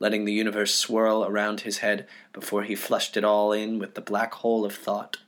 letting 0.00 0.24
the 0.24 0.32
universe 0.32 0.74
swirl 0.74 1.24
around 1.24 1.60
his 1.60 1.78
head 1.78 2.08
before 2.32 2.64
he 2.64 2.74
flushed 2.74 3.16
it 3.16 3.24
all 3.24 3.52
in 3.52 3.78
with 3.78 3.94
the 3.94 4.00
black 4.00 4.34
hole 4.34 4.64
of 4.64 4.74
thought. 4.74 5.18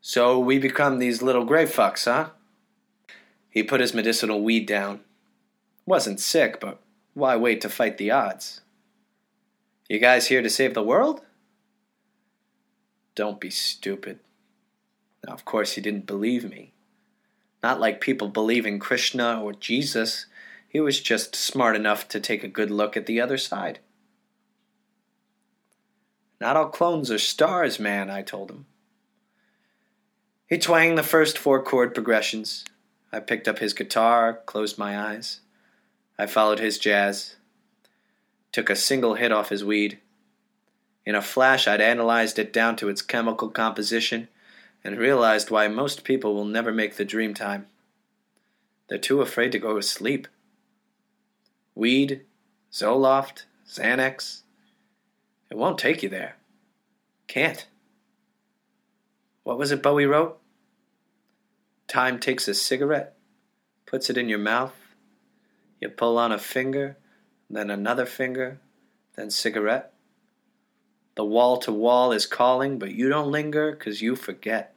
So 0.00 0.38
we 0.38 0.58
become 0.58 0.98
these 0.98 1.22
little 1.22 1.44
gray 1.44 1.64
fucks, 1.64 2.04
huh? 2.04 2.30
He 3.50 3.64
put 3.64 3.80
his 3.80 3.94
medicinal 3.94 4.40
weed 4.42 4.66
down. 4.66 5.00
Wasn't 5.84 6.20
sick, 6.20 6.60
but 6.60 6.78
why 7.14 7.36
wait 7.36 7.60
to 7.62 7.68
fight 7.68 7.98
the 7.98 8.10
odds? 8.10 8.60
You 9.88 9.98
guys 10.00 10.26
here 10.26 10.42
to 10.42 10.50
save 10.50 10.74
the 10.74 10.82
world? 10.82 11.20
Don't 13.14 13.40
be 13.40 13.50
stupid. 13.50 14.18
Now, 15.26 15.32
of 15.32 15.44
course, 15.44 15.72
he 15.72 15.80
didn't 15.80 16.06
believe 16.06 16.48
me. 16.48 16.72
Not 17.62 17.80
like 17.80 18.00
people 18.00 18.28
believe 18.28 18.66
in 18.66 18.78
Krishna 18.78 19.40
or 19.40 19.52
Jesus. 19.52 20.26
He 20.68 20.80
was 20.80 21.00
just 21.00 21.34
smart 21.34 21.76
enough 21.76 22.08
to 22.08 22.20
take 22.20 22.42
a 22.42 22.48
good 22.48 22.70
look 22.70 22.96
at 22.96 23.06
the 23.06 23.20
other 23.20 23.38
side. 23.38 23.78
Not 26.40 26.56
all 26.56 26.68
clones 26.68 27.10
are 27.10 27.18
stars, 27.18 27.78
man, 27.78 28.10
I 28.10 28.22
told 28.22 28.50
him. 28.50 28.66
He 30.48 30.58
twanged 30.58 30.98
the 30.98 31.02
first 31.02 31.38
four 31.38 31.62
chord 31.62 31.94
progressions. 31.94 32.64
I 33.12 33.20
picked 33.20 33.48
up 33.48 33.60
his 33.60 33.72
guitar, 33.72 34.40
closed 34.46 34.78
my 34.78 34.98
eyes. 34.98 35.40
I 36.18 36.26
followed 36.26 36.58
his 36.58 36.78
jazz. 36.78 37.35
Took 38.56 38.70
a 38.70 38.74
single 38.74 39.16
hit 39.16 39.32
off 39.32 39.50
his 39.50 39.66
weed. 39.66 39.98
In 41.04 41.14
a 41.14 41.20
flash, 41.20 41.68
I'd 41.68 41.82
analyzed 41.82 42.38
it 42.38 42.54
down 42.54 42.74
to 42.76 42.88
its 42.88 43.02
chemical 43.02 43.50
composition 43.50 44.28
and 44.82 44.96
realized 44.96 45.50
why 45.50 45.68
most 45.68 46.04
people 46.04 46.34
will 46.34 46.46
never 46.46 46.72
make 46.72 46.96
the 46.96 47.04
dream 47.04 47.34
time. 47.34 47.66
They're 48.88 48.96
too 48.96 49.20
afraid 49.20 49.52
to 49.52 49.58
go 49.58 49.76
to 49.76 49.82
sleep. 49.82 50.26
Weed, 51.74 52.22
Zoloft, 52.72 53.44
Xanax. 53.68 54.40
It 55.50 55.58
won't 55.58 55.76
take 55.78 56.02
you 56.02 56.08
there. 56.08 56.36
Can't. 57.26 57.66
What 59.42 59.58
was 59.58 59.70
it 59.70 59.82
Bowie 59.82 60.06
wrote? 60.06 60.38
Time 61.88 62.18
takes 62.18 62.48
a 62.48 62.54
cigarette, 62.54 63.18
puts 63.84 64.08
it 64.08 64.16
in 64.16 64.30
your 64.30 64.38
mouth. 64.38 64.72
You 65.78 65.90
pull 65.90 66.16
on 66.16 66.32
a 66.32 66.38
finger, 66.38 66.96
then 67.48 67.70
another 67.70 68.06
finger, 68.06 68.60
then 69.14 69.30
cigarette. 69.30 69.92
The 71.14 71.24
wall 71.24 71.56
to 71.58 71.72
wall 71.72 72.12
is 72.12 72.26
calling, 72.26 72.78
but 72.78 72.92
you 72.92 73.08
don't 73.08 73.30
linger 73.30 73.74
'cause 73.74 74.02
you 74.02 74.16
forget. 74.16 74.74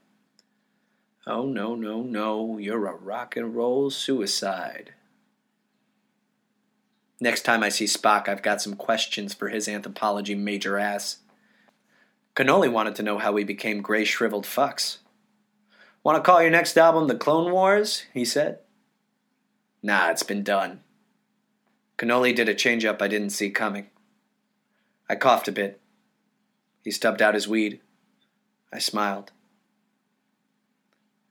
Oh, 1.28 1.46
no, 1.46 1.76
no, 1.76 2.02
no, 2.02 2.58
you're 2.58 2.88
a 2.88 2.96
rock 2.96 3.36
and 3.36 3.56
roll 3.56 3.90
suicide. 3.90 4.94
Next 7.20 7.42
time 7.42 7.64
I 7.64 7.70
see 7.70 7.86
Spock, 7.86 8.30
I've 8.30 8.42
got 8.42 8.62
some 8.62 8.76
questions 8.76 9.34
for 9.34 9.50
his 9.50 9.68
anthropology 9.68 10.36
major 10.36 10.80
ass. 10.80 11.18
Cannoli 12.36 12.72
wanted 12.72 12.96
to 12.96 13.04
know 13.04 13.18
how 13.18 13.34
we 13.34 13.44
became 13.44 13.82
gray 13.82 14.06
shriveled 14.06 14.46
fucks. 14.46 15.00
Want 16.02 16.16
to 16.16 16.22
call 16.22 16.42
your 16.42 16.52
next 16.52 16.78
album 16.78 17.08
The 17.08 17.16
Clone 17.16 17.52
Wars? 17.52 18.06
he 18.14 18.24
said. 18.24 18.60
Nah, 19.84 20.10
it's 20.10 20.24
been 20.24 20.44
done. 20.44 20.82
Cannoli 22.00 22.34
did 22.34 22.48
a 22.48 22.56
change 22.56 22.86
up 22.86 23.02
I 23.02 23.10
didn't 23.10 23.32
see 23.32 23.50
coming. 23.50 23.88
I 25.10 25.16
coughed 25.16 25.50
a 25.50 25.52
bit. 25.52 25.82
He 26.82 26.92
stubbed 26.92 27.22
out 27.22 27.34
his 27.34 27.48
weed. 27.48 27.82
I 28.72 28.80
smiled. 28.80 29.34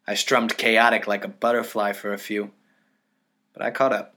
I 0.07 0.13
strummed 0.15 0.59
chaotic 0.59 1.07
like 1.07 1.25
a 1.25 1.29
butterfly 1.29 1.95
for 1.95 2.13
a 2.13 2.19
few, 2.19 2.51
but 3.55 3.63
I 3.63 3.71
caught 3.71 3.95
up. 3.95 4.15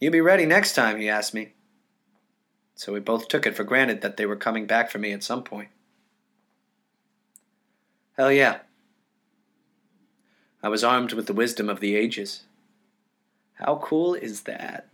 You'll 0.00 0.12
be 0.12 0.20
ready 0.20 0.44
next 0.44 0.74
time, 0.74 1.00
he 1.00 1.08
asked 1.08 1.34
me. 1.34 1.52
So 2.74 2.92
we 2.92 2.98
both 2.98 3.28
took 3.28 3.46
it 3.46 3.54
for 3.54 3.62
granted 3.62 4.00
that 4.00 4.16
they 4.16 4.26
were 4.26 4.34
coming 4.34 4.66
back 4.66 4.90
for 4.90 4.98
me 4.98 5.12
at 5.12 5.22
some 5.22 5.44
point. 5.44 5.68
Hell 8.16 8.32
yeah. 8.32 8.58
I 10.64 10.68
was 10.68 10.82
armed 10.82 11.12
with 11.12 11.26
the 11.26 11.32
wisdom 11.32 11.68
of 11.68 11.78
the 11.78 11.94
ages. 11.94 12.42
How 13.54 13.76
cool 13.76 14.14
is 14.14 14.42
that? 14.42 14.88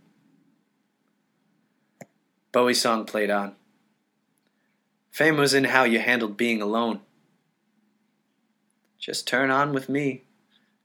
Bowie's 2.51 2.81
song 2.81 3.05
played 3.05 3.29
on. 3.29 3.55
Fame 5.09 5.37
was 5.37 5.53
in 5.53 5.65
how 5.65 5.83
you 5.83 5.99
handled 5.99 6.37
being 6.37 6.61
alone. 6.61 7.01
Just 8.99 9.27
turn 9.27 9.49
on 9.49 9.73
with 9.73 9.89
me, 9.89 10.23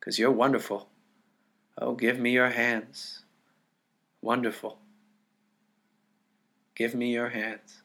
'cause 0.00 0.18
you're 0.18 0.30
wonderful. 0.30 0.88
Oh, 1.76 1.94
give 1.94 2.18
me 2.18 2.32
your 2.32 2.50
hands. 2.50 3.24
Wonderful. 4.22 4.80
Give 6.74 6.94
me 6.94 7.12
your 7.12 7.30
hands. 7.30 7.82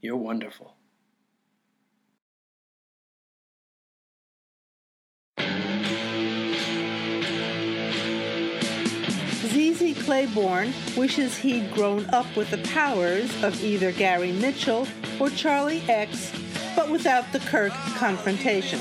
You're 0.00 0.16
wonderful. 0.16 0.77
ZZ 9.78 9.94
Claiborne 10.04 10.72
wishes 10.96 11.36
he'd 11.36 11.72
grown 11.72 12.04
up 12.06 12.26
with 12.36 12.50
the 12.50 12.58
powers 12.58 13.30
of 13.44 13.62
either 13.62 13.92
Gary 13.92 14.32
Mitchell 14.32 14.88
or 15.20 15.30
Charlie 15.30 15.82
X, 15.88 16.32
but 16.74 16.90
without 16.90 17.30
the 17.32 17.38
Kirk 17.38 17.72
confrontation. 17.94 18.80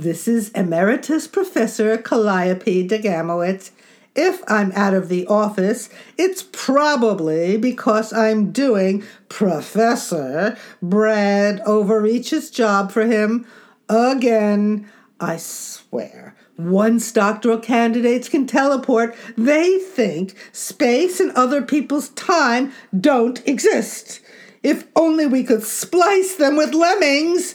This 0.00 0.26
is 0.26 0.50
Emeritus 0.54 1.26
Professor 1.26 1.98
Calliope 1.98 2.86
de 2.86 2.98
Gamowitz. 2.98 3.70
If 4.16 4.42
I'm 4.48 4.72
out 4.72 4.94
of 4.94 5.08
the 5.08 5.26
office, 5.26 5.90
it's 6.16 6.42
probably 6.52 7.58
because 7.58 8.12
I'm 8.12 8.50
doing 8.50 9.04
Professor 9.28 10.56
Brad 10.80 11.60
Overreach's 11.66 12.50
job 12.50 12.90
for 12.90 13.04
him 13.06 13.46
again. 13.90 14.90
I 15.20 15.36
swear, 15.36 16.34
once 16.56 17.12
doctoral 17.12 17.58
candidates 17.58 18.30
can 18.30 18.46
teleport, 18.46 19.14
they 19.36 19.78
think 19.78 20.34
space 20.50 21.20
and 21.20 21.30
other 21.32 21.60
people's 21.60 22.08
time 22.10 22.72
don't 22.98 23.46
exist. 23.46 24.20
If 24.62 24.86
only 24.96 25.26
we 25.26 25.44
could 25.44 25.62
splice 25.62 26.36
them 26.36 26.56
with 26.56 26.72
lemmings. 26.72 27.54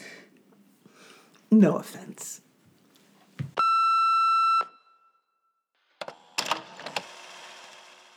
No 1.55 1.77
offense. 1.77 2.41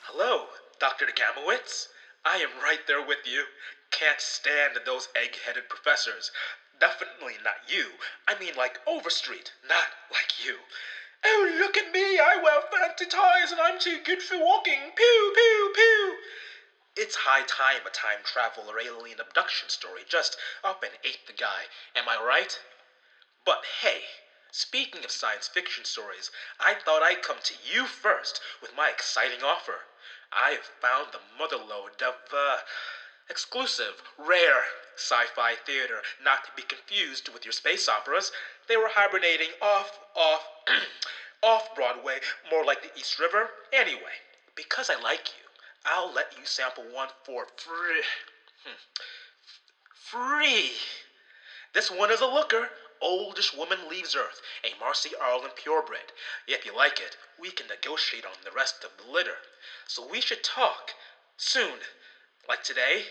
Hello, 0.03 0.47
Dr. 0.81 1.07
Gamowitz. 1.15 1.87
I 2.25 2.39
am 2.39 2.49
right 2.61 2.85
there 2.89 3.07
with 3.07 3.25
you. 3.25 3.45
Can't 3.93 4.21
stand 4.21 4.81
those 4.85 5.07
egg 5.15 5.37
headed 5.47 5.69
professors. 5.69 6.33
Definitely 6.81 7.35
not 7.45 7.63
you. 7.69 7.87
I 8.27 8.37
mean, 8.41 8.55
like 8.57 8.81
Overstreet, 8.89 9.53
not 9.69 9.87
like 10.11 10.45
you. 10.45 10.57
Oh, 11.25 11.57
look 11.61 11.77
at 11.77 11.93
me. 11.93 12.19
I 12.19 12.43
wear 12.43 12.61
fancy 12.73 13.07
ties 13.07 13.53
and 13.53 13.61
I'm 13.61 13.79
too 13.79 14.01
good 14.05 14.21
for 14.21 14.37
walking. 14.37 14.81
Pew, 14.97 15.33
pew, 15.37 15.73
pew. 15.77 16.17
It's 16.97 17.15
high 17.15 17.47
time 17.47 17.87
a 17.87 17.91
time 17.91 18.25
travel 18.25 18.65
or 18.69 18.81
alien 18.81 19.21
abduction 19.21 19.69
story 19.69 20.03
just 20.09 20.37
up 20.65 20.83
and 20.83 20.93
ate 21.05 21.25
the 21.29 21.33
guy. 21.33 21.71
Am 21.95 22.09
I 22.09 22.21
right? 22.21 22.59
But 23.49 23.65
hey, 23.81 24.03
speaking 24.53 25.07
of 25.07 25.11
science 25.11 25.49
fiction 25.49 25.87
stories, 25.87 26.31
I 26.61 26.75
thought 26.75 27.03
I'd 27.03 27.23
come 27.23 27.39
to 27.45 27.55
you 27.65 27.87
first 27.87 28.41
with 28.61 28.77
my 28.77 28.91
exciting 28.91 29.43
offer. 29.43 29.89
I 30.31 30.51
have 30.51 30.69
found 30.83 31.13
the 31.13 31.25
motherlode 31.41 32.03
of, 32.03 32.17
uh, 32.31 32.59
exclusive, 33.31 34.03
rare 34.19 34.65
sci 34.97 35.25
fi 35.35 35.55
theater, 35.55 36.03
not 36.23 36.45
to 36.45 36.51
be 36.57 36.63
confused 36.63 37.31
with 37.31 37.47
your 37.47 37.53
space 37.53 37.89
operas. 37.89 38.33
They 38.69 38.77
were 38.77 38.91
hibernating 38.93 39.53
off, 39.63 39.99
off, 40.15 40.47
off 41.43 41.75
Broadway, 41.75 42.19
more 42.51 42.67
like 42.67 42.83
the 42.83 43.01
East 43.01 43.19
River. 43.19 43.49
Anyway, 43.73 44.21
because 44.57 44.91
I 44.91 45.01
like 45.01 45.31
you, 45.39 45.45
I'll 45.87 46.13
let 46.13 46.37
you 46.37 46.45
sample 46.45 46.85
one 46.93 47.09
for 47.25 47.47
free. 47.57 48.03
Hmm. 48.67 48.77
Free. 49.95 50.73
This 51.73 51.91
one 51.91 52.11
is 52.11 52.21
a 52.21 52.27
looker. 52.27 52.69
Oldish 53.01 53.55
woman 53.57 53.89
leaves 53.89 54.17
Earth, 54.17 54.41
a 54.65 54.79
Marcy 54.81 55.11
Arlen 55.21 55.51
purebred. 55.57 56.13
If 56.47 56.65
you 56.65 56.75
like 56.77 56.99
it, 57.01 57.17
we 57.41 57.51
can 57.51 57.67
negotiate 57.69 58.25
on 58.25 58.33
the 58.45 58.51
rest 58.51 58.85
of 58.85 58.91
the 58.97 59.11
litter. 59.11 59.39
So 59.87 60.07
we 60.11 60.21
should 60.21 60.43
talk 60.43 60.93
soon. 61.37 61.79
Like 62.49 62.63
today, 62.63 63.05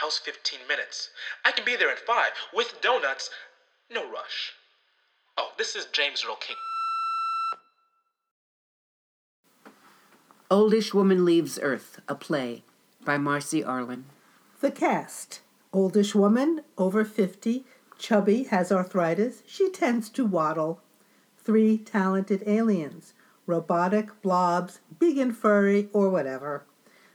how's 0.00 0.18
15 0.18 0.60
minutes? 0.68 1.10
I 1.44 1.52
can 1.52 1.64
be 1.64 1.76
there 1.76 1.90
in 1.90 1.96
five 2.06 2.32
with 2.52 2.80
donuts. 2.80 3.30
No 3.90 4.10
rush. 4.10 4.52
Oh, 5.36 5.50
this 5.58 5.76
is 5.76 5.86
James 5.86 6.24
Earl 6.24 6.36
King. 6.36 6.56
Oldish 10.50 10.94
Woman 10.94 11.24
Leaves 11.24 11.58
Earth, 11.60 12.00
a 12.08 12.14
play 12.14 12.62
by 13.04 13.18
Marcy 13.18 13.64
Arlen. 13.64 14.04
The 14.60 14.70
cast 14.70 15.40
oldish 15.74 16.14
woman, 16.14 16.62
over 16.78 17.04
50, 17.04 17.64
chubby, 17.98 18.44
has 18.44 18.72
arthritis. 18.72 19.42
She 19.46 19.70
tends 19.70 20.08
to 20.10 20.24
waddle. 20.24 20.80
Three 21.38 21.78
talented 21.78 22.42
aliens 22.46 23.14
robotic, 23.46 24.22
blobs, 24.22 24.80
big 24.98 25.18
and 25.18 25.36
furry, 25.36 25.88
or 25.92 26.08
whatever. 26.08 26.64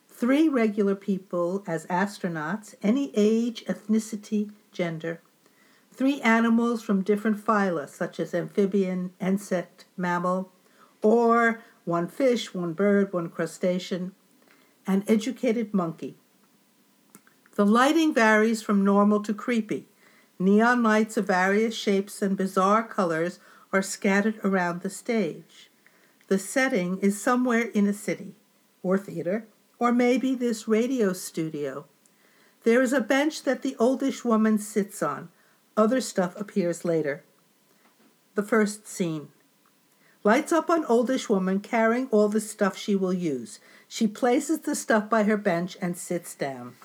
Three 0.08 0.48
regular 0.48 0.96
people 0.96 1.64
as 1.66 1.86
astronauts, 1.88 2.76
any 2.84 3.12
age, 3.16 3.66
ethnicity, 3.66 4.52
gender. 4.72 5.22
Three 5.92 6.22
animals 6.22 6.82
from 6.82 7.02
different 7.04 7.44
phyla, 7.44 7.90
such 7.90 8.20
as 8.20 8.34
amphibian, 8.34 9.12
insect, 9.20 9.86
mammal, 9.98 10.52
or 11.02 11.62
one 11.84 12.08
fish, 12.08 12.54
one 12.54 12.74
bird, 12.74 13.12
one 13.12 13.30
crustacean. 13.30 14.14
An 14.88 15.04
educated 15.08 15.74
monkey. 15.74 16.16
The 17.56 17.66
lighting 17.66 18.14
varies 18.14 18.62
from 18.62 18.86
normal 18.86 19.22
to 19.24 19.34
creepy. 19.34 19.89
Neon 20.42 20.82
lights 20.82 21.18
of 21.18 21.28
various 21.28 21.76
shapes 21.76 22.22
and 22.22 22.38
bizarre 22.38 22.84
colors 22.84 23.40
are 23.74 23.82
scattered 23.82 24.40
around 24.42 24.82
the 24.82 24.90
stage. 24.90 25.70
The 26.30 26.40
setting 26.40 26.98
is 27.00 27.22
somewhere 27.22 27.64
in 27.74 27.88
a 27.88 27.94
city, 27.94 28.36
or 28.82 28.98
theater, 28.98 29.48
or 29.80 29.92
maybe 29.92 30.36
this 30.36 30.66
radio 30.66 31.12
studio. 31.12 31.88
There 32.64 32.82
is 32.82 32.94
a 32.94 33.02
bench 33.02 33.44
that 33.44 33.64
the 33.64 33.76
oldish 33.78 34.24
woman 34.24 34.60
sits 34.60 35.04
on. 35.04 35.28
Other 35.76 36.00
stuff 36.00 36.40
appears 36.40 36.86
later. 36.86 37.24
The 38.36 38.44
first 38.44 38.88
scene. 38.88 39.28
Lights 40.24 40.54
up 40.54 40.70
on 40.70 40.86
oldish 40.86 41.28
woman 41.28 41.60
carrying 41.60 42.08
all 42.12 42.30
the 42.30 42.42
stuff 42.42 42.78
she 42.78 42.96
will 42.96 43.14
use. 43.14 43.60
She 43.90 44.08
places 44.08 44.60
the 44.62 44.76
stuff 44.76 45.10
by 45.10 45.24
her 45.24 45.38
bench 45.38 45.78
and 45.82 45.98
sits 45.98 46.34
down. 46.34 46.76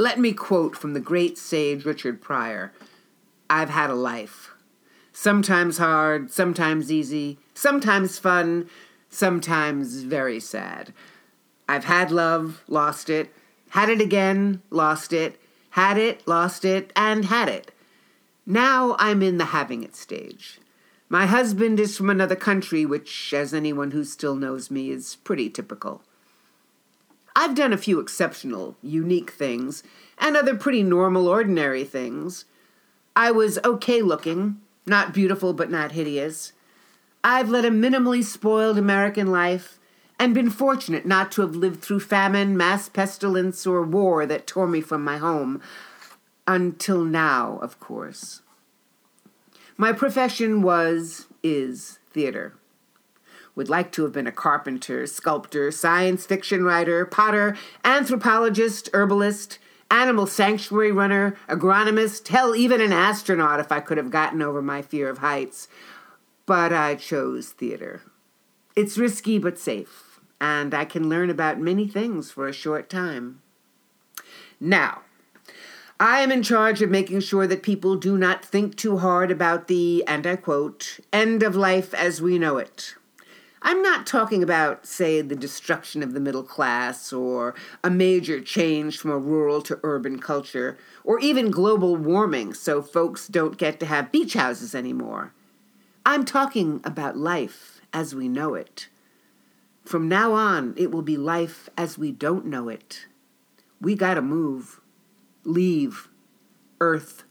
Let 0.00 0.20
me 0.20 0.32
quote 0.32 0.76
from 0.76 0.92
the 0.92 1.00
great 1.00 1.36
sage 1.36 1.84
Richard 1.84 2.22
Pryor 2.22 2.72
I've 3.50 3.70
had 3.70 3.90
a 3.90 3.96
life. 3.96 4.52
Sometimes 5.12 5.78
hard, 5.78 6.30
sometimes 6.30 6.92
easy, 6.92 7.38
sometimes 7.52 8.16
fun, 8.16 8.70
sometimes 9.10 10.02
very 10.02 10.38
sad. 10.38 10.92
I've 11.68 11.86
had 11.86 12.12
love, 12.12 12.62
lost 12.68 13.10
it, 13.10 13.34
had 13.70 13.88
it 13.88 14.00
again, 14.00 14.62
lost 14.70 15.12
it, 15.12 15.40
had 15.70 15.98
it, 15.98 16.22
lost 16.28 16.64
it, 16.64 16.92
and 16.94 17.24
had 17.24 17.48
it. 17.48 17.72
Now 18.46 18.94
I'm 19.00 19.20
in 19.20 19.38
the 19.38 19.46
having 19.46 19.82
it 19.82 19.96
stage. 19.96 20.60
My 21.08 21.26
husband 21.26 21.80
is 21.80 21.96
from 21.96 22.08
another 22.08 22.36
country, 22.36 22.86
which, 22.86 23.34
as 23.34 23.52
anyone 23.52 23.90
who 23.90 24.04
still 24.04 24.36
knows 24.36 24.70
me, 24.70 24.92
is 24.92 25.16
pretty 25.16 25.50
typical. 25.50 26.02
I've 27.36 27.54
done 27.54 27.72
a 27.72 27.78
few 27.78 28.00
exceptional, 28.00 28.76
unique 28.82 29.30
things, 29.30 29.82
and 30.18 30.36
other 30.36 30.56
pretty 30.56 30.82
normal, 30.82 31.28
ordinary 31.28 31.84
things. 31.84 32.44
I 33.14 33.30
was 33.30 33.58
okay 33.64 34.02
looking, 34.02 34.60
not 34.86 35.14
beautiful 35.14 35.52
but 35.52 35.70
not 35.70 35.92
hideous. 35.92 36.52
I've 37.22 37.48
led 37.48 37.64
a 37.64 37.70
minimally 37.70 38.24
spoiled 38.24 38.78
American 38.78 39.28
life 39.30 39.78
and 40.18 40.34
been 40.34 40.50
fortunate 40.50 41.06
not 41.06 41.30
to 41.32 41.42
have 41.42 41.54
lived 41.54 41.82
through 41.82 42.00
famine, 42.00 42.56
mass 42.56 42.88
pestilence, 42.88 43.66
or 43.66 43.82
war 43.82 44.26
that 44.26 44.46
tore 44.46 44.66
me 44.66 44.80
from 44.80 45.04
my 45.04 45.18
home. 45.18 45.60
Until 46.46 47.04
now, 47.04 47.58
of 47.62 47.78
course. 47.78 48.42
My 49.76 49.92
profession 49.92 50.62
was, 50.62 51.26
is 51.42 51.98
theater. 52.10 52.54
Would 53.58 53.68
like 53.68 53.90
to 53.92 54.04
have 54.04 54.12
been 54.12 54.28
a 54.28 54.30
carpenter, 54.30 55.04
sculptor, 55.08 55.72
science 55.72 56.24
fiction 56.24 56.62
writer, 56.62 57.04
potter, 57.04 57.56
anthropologist, 57.84 58.88
herbalist, 58.94 59.58
animal 59.90 60.28
sanctuary 60.28 60.92
runner, 60.92 61.36
agronomist, 61.48 62.28
hell, 62.28 62.54
even 62.54 62.80
an 62.80 62.92
astronaut 62.92 63.58
if 63.58 63.72
I 63.72 63.80
could 63.80 63.98
have 63.98 64.12
gotten 64.12 64.42
over 64.42 64.62
my 64.62 64.80
fear 64.80 65.08
of 65.08 65.18
heights. 65.18 65.66
But 66.46 66.72
I 66.72 66.94
chose 66.94 67.48
theater. 67.48 68.02
It's 68.76 68.96
risky 68.96 69.40
but 69.40 69.58
safe, 69.58 70.20
and 70.40 70.72
I 70.72 70.84
can 70.84 71.08
learn 71.08 71.28
about 71.28 71.58
many 71.58 71.88
things 71.88 72.30
for 72.30 72.46
a 72.46 72.52
short 72.52 72.88
time. 72.88 73.42
Now, 74.60 75.00
I 75.98 76.20
am 76.20 76.30
in 76.30 76.44
charge 76.44 76.80
of 76.80 76.90
making 76.90 77.22
sure 77.22 77.48
that 77.48 77.64
people 77.64 77.96
do 77.96 78.16
not 78.16 78.44
think 78.44 78.76
too 78.76 78.98
hard 78.98 79.32
about 79.32 79.66
the, 79.66 80.04
and 80.06 80.28
I 80.28 80.36
quote, 80.36 81.00
end 81.12 81.42
of 81.42 81.56
life 81.56 81.92
as 81.92 82.22
we 82.22 82.38
know 82.38 82.58
it. 82.58 82.94
I'm 83.62 83.82
not 83.82 84.06
talking 84.06 84.42
about, 84.42 84.86
say, 84.86 85.20
the 85.20 85.34
destruction 85.34 86.02
of 86.02 86.14
the 86.14 86.20
middle 86.20 86.42
class 86.42 87.12
or 87.12 87.54
a 87.82 87.90
major 87.90 88.40
change 88.40 88.98
from 88.98 89.10
a 89.10 89.18
rural 89.18 89.62
to 89.62 89.80
urban 89.82 90.20
culture 90.20 90.78
or 91.02 91.18
even 91.18 91.50
global 91.50 91.96
warming 91.96 92.54
so 92.54 92.82
folks 92.82 93.26
don't 93.26 93.58
get 93.58 93.80
to 93.80 93.86
have 93.86 94.12
beach 94.12 94.34
houses 94.34 94.74
anymore. 94.74 95.32
I'm 96.06 96.24
talking 96.24 96.80
about 96.84 97.16
life 97.16 97.80
as 97.92 98.14
we 98.14 98.28
know 98.28 98.54
it. 98.54 98.88
From 99.84 100.08
now 100.08 100.32
on, 100.32 100.74
it 100.76 100.90
will 100.90 101.02
be 101.02 101.16
life 101.16 101.68
as 101.76 101.98
we 101.98 102.12
don't 102.12 102.46
know 102.46 102.68
it. 102.68 103.06
We 103.80 103.94
gotta 103.94 104.22
move, 104.22 104.80
leave, 105.44 106.08
Earth. 106.80 107.24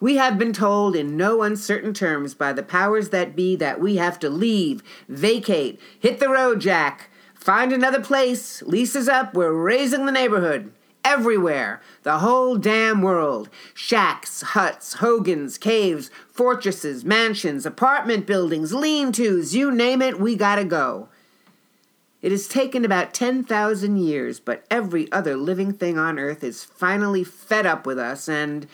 We 0.00 0.16
have 0.16 0.38
been 0.38 0.52
told 0.52 0.96
in 0.96 1.16
no 1.16 1.42
uncertain 1.42 1.94
terms 1.94 2.34
by 2.34 2.52
the 2.52 2.62
powers 2.62 3.10
that 3.10 3.36
be 3.36 3.56
that 3.56 3.80
we 3.80 3.96
have 3.96 4.18
to 4.20 4.30
leave, 4.30 4.82
vacate, 5.08 5.80
hit 5.98 6.18
the 6.18 6.28
road, 6.28 6.60
Jack, 6.60 7.10
find 7.34 7.72
another 7.72 8.00
place, 8.00 8.62
leases 8.62 9.08
up, 9.08 9.34
we're 9.34 9.52
raising 9.52 10.06
the 10.06 10.12
neighborhood. 10.12 10.72
Everywhere, 11.04 11.80
the 12.04 12.18
whole 12.18 12.56
damn 12.56 13.02
world. 13.02 13.48
Shacks, 13.74 14.42
huts, 14.42 14.94
hogans, 14.94 15.58
caves, 15.58 16.10
fortresses, 16.30 17.04
mansions, 17.04 17.66
apartment 17.66 18.24
buildings, 18.24 18.72
lean 18.72 19.10
tos, 19.10 19.52
you 19.52 19.72
name 19.72 20.00
it, 20.00 20.20
we 20.20 20.36
gotta 20.36 20.64
go. 20.64 21.08
It 22.22 22.30
has 22.30 22.46
taken 22.46 22.84
about 22.84 23.12
10,000 23.12 23.96
years, 23.96 24.38
but 24.38 24.64
every 24.70 25.10
other 25.10 25.36
living 25.36 25.72
thing 25.72 25.98
on 25.98 26.20
Earth 26.20 26.44
is 26.44 26.62
finally 26.62 27.24
fed 27.24 27.66
up 27.66 27.84
with 27.84 27.98
us 27.98 28.28
and, 28.28 28.68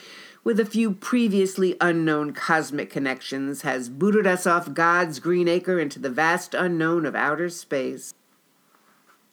with 0.48 0.58
a 0.58 0.64
few 0.64 0.90
previously 0.90 1.76
unknown 1.78 2.32
cosmic 2.32 2.88
connections, 2.88 3.60
has 3.60 3.90
booted 3.90 4.26
us 4.26 4.46
off 4.46 4.72
God's 4.72 5.20
green 5.20 5.46
acre 5.46 5.78
into 5.78 5.98
the 5.98 6.08
vast 6.08 6.54
unknown 6.54 7.04
of 7.04 7.14
outer 7.14 7.50
space. 7.50 8.14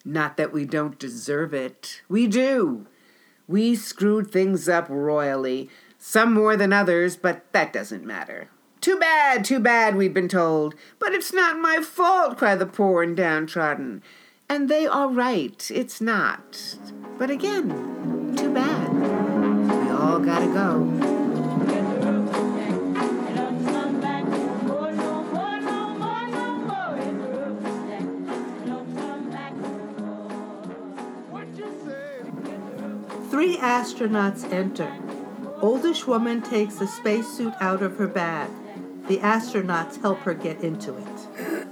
Not 0.03 0.35
that 0.35 0.51
we 0.51 0.65
don't 0.65 0.99
deserve 0.99 1.53
it. 1.53 2.01
We 2.09 2.27
do. 2.27 2.85
We 3.47 3.77
screwed 3.77 4.29
things 4.29 4.67
up 4.67 4.89
royally, 4.89 5.69
some 5.97 6.33
more 6.33 6.57
than 6.57 6.73
others, 6.73 7.15
but 7.15 7.49
that 7.53 7.71
doesn't 7.71 8.03
matter. 8.03 8.49
Too 8.81 8.97
bad, 8.99 9.45
too 9.45 9.61
bad, 9.61 9.95
we've 9.95 10.13
been 10.13 10.27
told. 10.27 10.75
But 10.99 11.13
it's 11.13 11.31
not 11.31 11.57
my 11.57 11.79
fault, 11.81 12.37
cry 12.37 12.55
the 12.55 12.65
poor 12.65 13.01
and 13.01 13.15
downtrodden. 13.15 14.03
And 14.49 14.67
they 14.67 14.85
are 14.85 15.07
right, 15.07 15.71
it's 15.73 16.01
not. 16.01 16.75
But 17.17 17.29
again, 17.29 18.35
too 18.35 18.53
bad. 18.53 18.74
All 20.15 20.21
gotta 20.21 20.47
go. 20.47 20.85
Three 33.29 33.57
astronauts 33.57 34.49
enter. 34.53 34.89
Oldish 35.61 36.07
woman 36.07 36.41
takes 36.41 36.79
a 36.79 36.87
spacesuit 36.87 37.53
out 37.59 37.83
of 37.83 37.97
her 37.97 38.07
bag. 38.07 38.49
The 39.09 39.17
astronauts 39.17 39.99
help 40.01 40.19
her 40.19 40.33
get 40.33 40.61
into 40.61 40.95
it. 40.95 41.67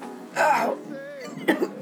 Oy. 1.47 1.69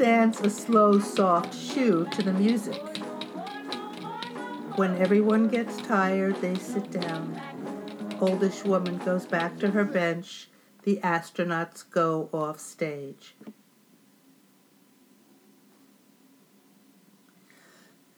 dance 0.00 0.40
a 0.40 0.48
slow, 0.48 0.98
soft 0.98 1.54
shoe 1.54 2.08
to 2.10 2.22
the 2.22 2.32
music. 2.32 2.80
When 4.76 4.96
everyone 4.96 5.48
gets 5.48 5.76
tired, 5.76 6.40
they 6.40 6.54
sit 6.54 6.90
down. 6.90 7.38
Oldish 8.18 8.64
woman 8.64 8.96
goes 8.96 9.26
back 9.26 9.58
to 9.58 9.72
her 9.72 9.84
bench. 9.84 10.48
The 10.84 11.00
astronauts 11.04 11.84
go 11.90 12.30
off 12.32 12.58
stage. 12.58 13.34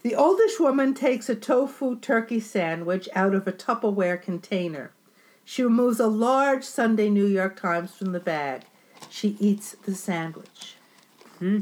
The 0.02 0.14
oldish 0.14 0.60
woman 0.60 0.94
takes 0.94 1.28
a 1.28 1.34
tofu 1.34 1.98
turkey 1.98 2.38
sandwich 2.38 3.08
out 3.12 3.34
of 3.34 3.48
a 3.48 3.52
Tupperware 3.52 4.22
container. 4.22 4.92
She 5.44 5.64
removes 5.64 5.98
a 5.98 6.06
large 6.06 6.62
Sunday 6.62 7.10
New 7.10 7.26
York 7.26 7.56
Times 7.56 7.90
from 7.90 8.12
the 8.12 8.20
bag. 8.20 8.66
She 9.10 9.36
eats 9.40 9.74
the 9.84 9.96
sandwich. 9.96 10.76
Scene 11.42 11.58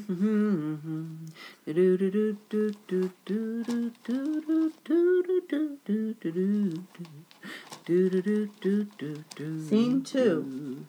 two. 10.04 10.84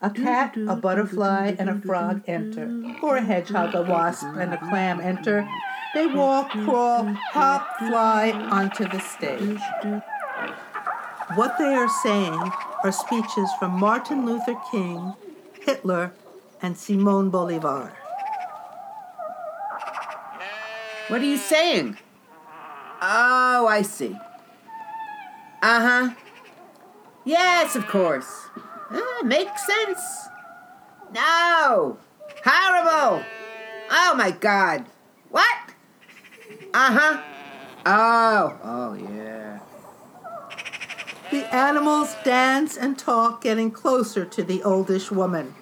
A 0.00 0.10
cat, 0.10 0.56
a 0.56 0.76
butterfly, 0.76 1.56
and 1.58 1.68
a 1.68 1.80
frog 1.80 2.22
enter, 2.28 2.96
or 3.02 3.16
a 3.16 3.22
hedgehog, 3.22 3.74
a 3.74 3.82
wasp, 3.82 4.24
and 4.36 4.54
a 4.54 4.58
clam 4.58 5.00
enter. 5.00 5.48
They 5.94 6.06
walk, 6.06 6.50
crawl, 6.50 7.06
hop, 7.06 7.76
fly 7.78 8.30
onto 8.30 8.84
the 8.88 9.00
stage. 9.00 9.58
What 11.34 11.58
they 11.58 11.74
are 11.74 11.90
saying 12.04 12.52
are 12.84 12.92
speeches 12.92 13.50
from 13.58 13.80
Martin 13.80 14.24
Luther 14.26 14.54
King, 14.70 15.14
Hitler, 15.60 16.12
and 16.62 16.78
Simon 16.78 17.28
Bolivar. 17.28 17.92
What 21.08 21.20
are 21.20 21.26
you 21.26 21.36
saying? 21.36 21.98
Oh, 23.02 23.66
I 23.68 23.82
see. 23.82 24.16
Uh 25.60 25.80
huh. 25.80 26.14
Yes, 27.24 27.76
of 27.76 27.86
course. 27.88 28.48
Ah, 28.90 29.22
makes 29.24 29.66
sense. 29.66 30.00
No! 31.12 31.98
Horrible! 32.44 33.24
Oh 33.90 34.14
my 34.16 34.30
god. 34.30 34.86
What? 35.30 35.74
Uh 36.72 36.92
huh. 36.98 37.22
Oh, 37.84 38.58
oh 38.62 38.94
yeah. 38.94 39.58
The 41.30 41.54
animals 41.54 42.14
dance 42.24 42.76
and 42.76 42.98
talk, 42.98 43.42
getting 43.42 43.70
closer 43.70 44.24
to 44.24 44.42
the 44.42 44.62
oldish 44.62 45.10
woman. 45.10 45.54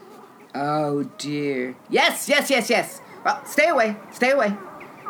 Oh 0.54 1.04
dear. 1.18 1.76
Yes, 1.88 2.28
yes, 2.28 2.50
yes, 2.50 2.68
yes. 2.70 3.00
Well, 3.24 3.44
stay 3.44 3.68
away, 3.68 3.96
stay 4.12 4.30
away. 4.30 4.56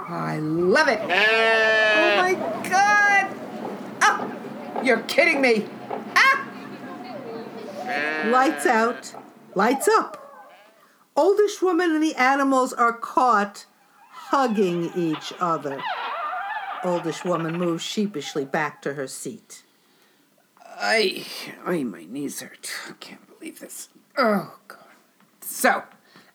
I 0.09 0.39
love 0.39 0.89
it. 0.89 1.01
Oh 1.03 2.17
my 2.17 2.35
god! 2.69 3.37
Oh, 4.03 4.83
you're 4.83 5.03
kidding 5.03 5.41
me. 5.41 5.67
Ah! 6.17 6.47
Lights 8.27 8.67
out, 8.67 9.15
lights 9.55 9.89
up. 9.89 10.17
Oldish 11.17 11.63
woman 11.63 11.93
and 11.93 12.03
the 12.03 12.15
animals 12.17 12.73
are 12.73 12.93
caught 12.93 13.67
hugging 14.11 14.91
each 14.97 15.33
other. 15.41 15.83
Oldish 16.83 17.25
woman 17.25 17.59
moves 17.59 17.83
sheepishly 17.83 18.45
back 18.45 18.81
to 18.83 18.95
her 18.95 19.07
seat. 19.07 19.65
I, 20.65 21.27
I, 21.67 21.83
my 21.85 22.05
knees 22.05 22.41
hurt. 22.41 22.71
I 22.89 22.93
can't 23.01 23.27
believe 23.39 23.61
this. 23.61 23.89
Oh 24.17 24.57
god. 24.67 24.80
So, 25.51 25.83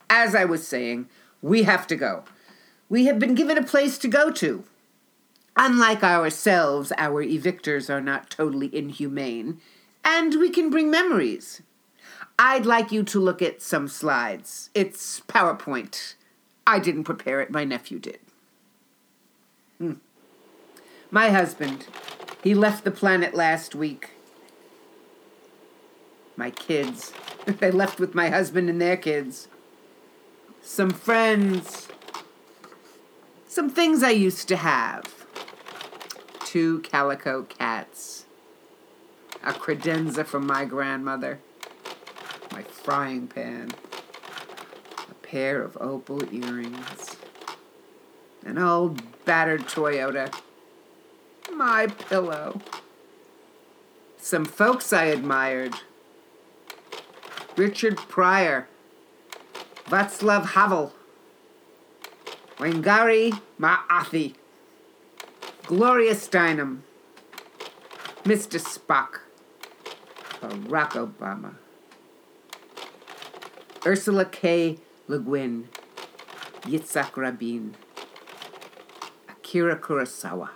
as 0.10 0.36
I 0.36 0.44
was 0.44 0.68
saying, 0.68 1.08
we 1.42 1.64
have 1.64 1.88
to 1.88 1.96
go. 1.96 2.26
We 2.90 3.06
have 3.06 3.18
been 3.18 3.34
given 3.34 3.58
a 3.58 3.64
place 3.64 3.98
to 4.00 4.10
go 4.10 4.30
to. 4.32 4.66
Unlike 5.56 6.04
ourselves, 6.04 6.92
our 6.98 7.24
evictors 7.24 7.90
are 7.90 8.02
not 8.02 8.30
totally 8.30 8.76
inhumane, 8.76 9.62
and 10.04 10.36
we 10.36 10.50
can 10.50 10.70
bring 10.70 10.92
memories. 10.92 11.62
I'd 12.38 12.66
like 12.66 12.92
you 12.92 13.04
to 13.04 13.20
look 13.20 13.42
at 13.42 13.62
some 13.62 13.88
slides. 13.88 14.70
It's 14.76 15.22
PowerPoint. 15.22 16.16
I 16.68 16.80
didn't 16.80 17.06
prepare 17.06 17.40
it, 17.40 17.50
my 17.50 17.64
nephew 17.64 18.00
did. 18.00 18.20
Hmm. 19.78 19.94
My 21.10 21.30
husband, 21.30 21.88
he 22.44 22.54
left 22.54 22.84
the 22.84 22.92
planet 22.92 23.34
last 23.34 23.74
week. 23.76 24.10
My 26.38 26.52
kids. 26.52 27.14
I 27.62 27.70
left 27.70 28.00
with 28.00 28.16
my 28.16 28.30
husband 28.30 28.70
and 28.70 28.82
their 28.82 28.98
kids. 28.98 29.48
Some 30.62 30.90
friends. 30.90 31.88
Some 33.48 33.70
things 33.70 34.04
I 34.04 34.10
used 34.10 34.48
to 34.50 34.58
have. 34.58 35.26
Two 36.44 36.80
calico 36.80 37.44
cats. 37.44 38.26
A 39.44 39.54
credenza 39.54 40.26
from 40.26 40.48
my 40.48 40.66
grandmother. 40.66 41.40
My 42.52 42.64
frying 42.64 43.28
pan. 43.28 43.72
A 45.10 45.14
pair 45.16 45.62
of 45.62 45.78
opal 45.80 46.24
earrings. 46.34 47.16
An 48.44 48.58
old 48.58 49.02
battered 49.26 49.64
Toyota. 49.64 50.34
My 51.54 51.88
pillow. 51.88 52.62
Some 54.18 54.46
folks 54.46 54.92
I 54.92 55.06
admired. 55.06 55.76
Richard 57.58 57.98
Pryor, 57.98 58.68
Václav 59.86 60.46
Havel, 60.48 60.94
Wangari 62.58 63.40
Maathai, 63.60 64.36
Gloria 65.66 66.14
Steinem, 66.14 66.80
Mr. 68.26 68.60
Spock, 68.60 69.22
Barack 70.42 70.92
Obama, 70.92 71.56
Ursula 73.86 74.26
K. 74.26 74.78
Le 75.08 75.20
Guin, 75.20 75.70
Yitzhak 76.64 77.16
Rabin, 77.16 77.76
Akira 79.30 79.78
Kurosawa. 79.78 80.50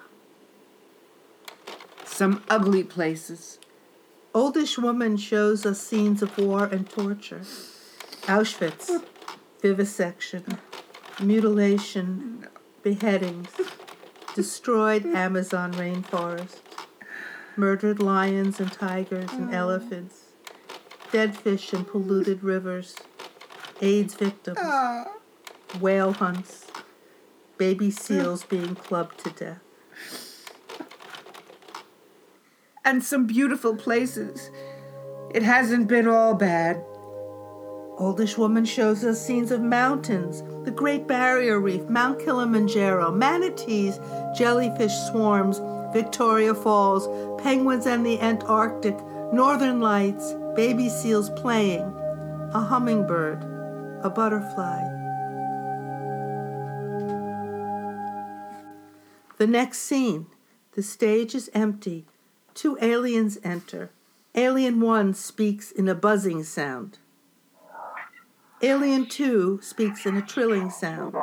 Some 2.03 2.43
ugly 2.49 2.83
places. 2.83 3.59
Oldish 4.33 4.77
woman 4.77 5.17
shows 5.17 5.65
us 5.65 5.81
scenes 5.81 6.21
of 6.21 6.37
war 6.37 6.65
and 6.65 6.87
torture. 6.87 7.41
Auschwitz, 8.27 9.03
vivisection, 9.59 10.59
mutilation, 11.19 12.45
beheadings, 12.83 13.49
destroyed 14.35 15.03
Amazon 15.15 15.73
rainforest, 15.73 16.59
murdered 17.55 17.99
lions 17.99 18.59
and 18.59 18.71
tigers 18.71 19.31
and 19.33 19.49
oh. 19.49 19.57
elephants, 19.57 20.25
dead 21.11 21.35
fish 21.35 21.73
in 21.73 21.83
polluted 21.83 22.43
rivers, 22.43 22.95
AIDS 23.81 24.13
victims, 24.13 24.59
ah. 24.61 25.05
whale 25.79 26.13
hunts, 26.13 26.67
baby 27.57 27.89
seals 27.89 28.43
being 28.43 28.75
clubbed 28.75 29.17
to 29.23 29.31
death. 29.31 29.59
And 32.89 33.03
some 33.03 33.27
beautiful 33.27 33.75
places. 33.75 34.49
It 35.29 35.43
hasn't 35.43 35.87
been 35.87 36.07
all 36.07 36.33
bad. 36.33 36.83
Oldish 37.99 38.35
woman 38.35 38.65
shows 38.65 39.03
us 39.03 39.23
scenes 39.23 39.51
of 39.51 39.61
mountains, 39.61 40.41
the 40.65 40.71
Great 40.71 41.05
Barrier 41.05 41.59
Reef, 41.59 41.83
Mount 41.83 42.17
Kilimanjaro, 42.17 43.11
manatees, 43.11 43.99
jellyfish 44.35 44.93
swarms, 45.11 45.61
Victoria 45.93 46.55
Falls, 46.55 47.07
penguins 47.39 47.85
and 47.85 48.03
the 48.03 48.19
Antarctic, 48.21 48.97
northern 49.31 49.79
lights, 49.79 50.33
baby 50.55 50.89
seals 50.89 51.29
playing, 51.31 51.85
a 52.53 52.59
hummingbird, 52.59 53.43
a 54.01 54.09
butterfly. 54.09 54.81
The 59.37 59.45
next 59.47 59.77
scene 59.79 60.25
the 60.71 60.81
stage 60.81 61.35
is 61.35 61.51
empty. 61.53 62.07
Two 62.59 62.77
aliens 62.81 63.37
enter. 63.41 63.89
Alien 64.35 64.81
1 64.81 65.13
speaks 65.13 65.71
in 65.71 65.87
a 65.87 65.95
buzzing 65.95 66.43
sound. 66.43 66.97
Alien 68.61 69.05
2 69.05 69.61
speaks 69.61 70.05
in 70.05 70.17
a 70.17 70.21
trilling 70.21 70.69
sound. 70.69 71.13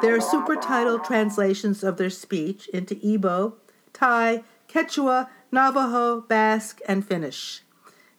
There 0.00 0.14
are 0.14 0.20
super 0.20 0.54
title 0.54 1.00
translations 1.00 1.82
of 1.82 1.96
their 1.96 2.08
speech 2.08 2.68
into 2.68 2.94
Igbo, 2.94 3.54
Thai, 3.92 4.44
Quechua, 4.68 5.28
Navajo, 5.50 6.20
Basque, 6.20 6.80
and 6.86 7.04
Finnish. 7.04 7.64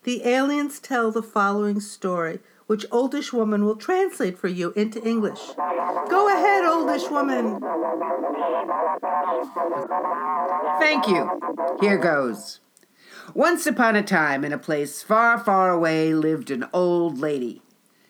The 0.03 0.27
aliens 0.27 0.81
tell 0.81 1.09
the 1.09 1.23
following 1.23 1.79
story, 1.79 2.39
which 2.67 2.85
Oldish 2.91 3.31
Woman 3.31 3.65
will 3.65 3.75
translate 3.75 4.37
for 4.37 4.47
you 4.47 4.71
into 4.75 5.03
English. 5.07 5.39
Go 6.09 6.27
ahead, 6.33 6.65
Oldish 6.65 7.09
Woman. 7.09 7.59
Thank 10.79 11.07
you. 11.07 11.29
Here 11.79 11.97
goes. 11.97 12.59
Once 13.33 13.65
upon 13.65 13.95
a 13.95 14.03
time, 14.03 14.43
in 14.43 14.53
a 14.53 14.57
place 14.57 15.01
far, 15.01 15.37
far 15.37 15.69
away, 15.69 16.13
lived 16.13 16.51
an 16.51 16.65
old 16.73 17.17
lady. 17.17 17.61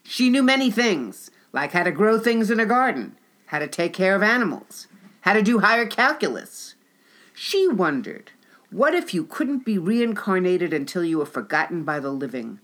She 0.04 0.30
knew 0.30 0.44
many 0.44 0.70
things, 0.70 1.32
like 1.52 1.72
how 1.72 1.84
to 1.84 1.92
grow 1.92 2.20
things 2.20 2.52
in 2.52 2.60
a 2.60 2.66
garden, 2.66 3.18
how 3.48 3.60
to 3.60 3.68
take 3.68 3.94
care 3.94 4.16
of 4.16 4.24
animals, 4.24 4.88
how 5.22 5.34
to 5.34 5.42
do 5.42 5.60
higher 5.60 5.88
calculus. 5.88 6.76
She 7.34 7.68
wondered, 7.68 8.32
what 8.72 8.94
if 8.94 9.14
you 9.14 9.24
couldn't 9.24 9.66
be 9.66 9.78
reincarnated 9.78 10.74
until 10.74 11.04
you 11.04 11.18
were 11.18 11.26
forgotten 11.26 11.84
by 11.84 12.00
the 12.00 12.12
living? 12.12 12.60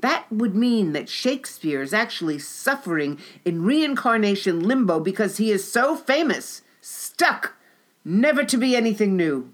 That 0.00 0.26
would 0.30 0.54
mean 0.54 0.92
that 0.92 1.08
Shakespeare 1.08 1.82
is 1.82 1.92
actually 1.92 2.38
suffering 2.38 3.18
in 3.44 3.64
reincarnation 3.64 4.60
limbo 4.60 4.98
because 5.00 5.36
he 5.36 5.50
is 5.50 5.70
so 5.70 5.94
famous, 5.94 6.62
stuck, 6.80 7.54
never 8.04 8.44
to 8.44 8.56
be 8.56 8.74
anything 8.74 9.16
new. 9.16 9.52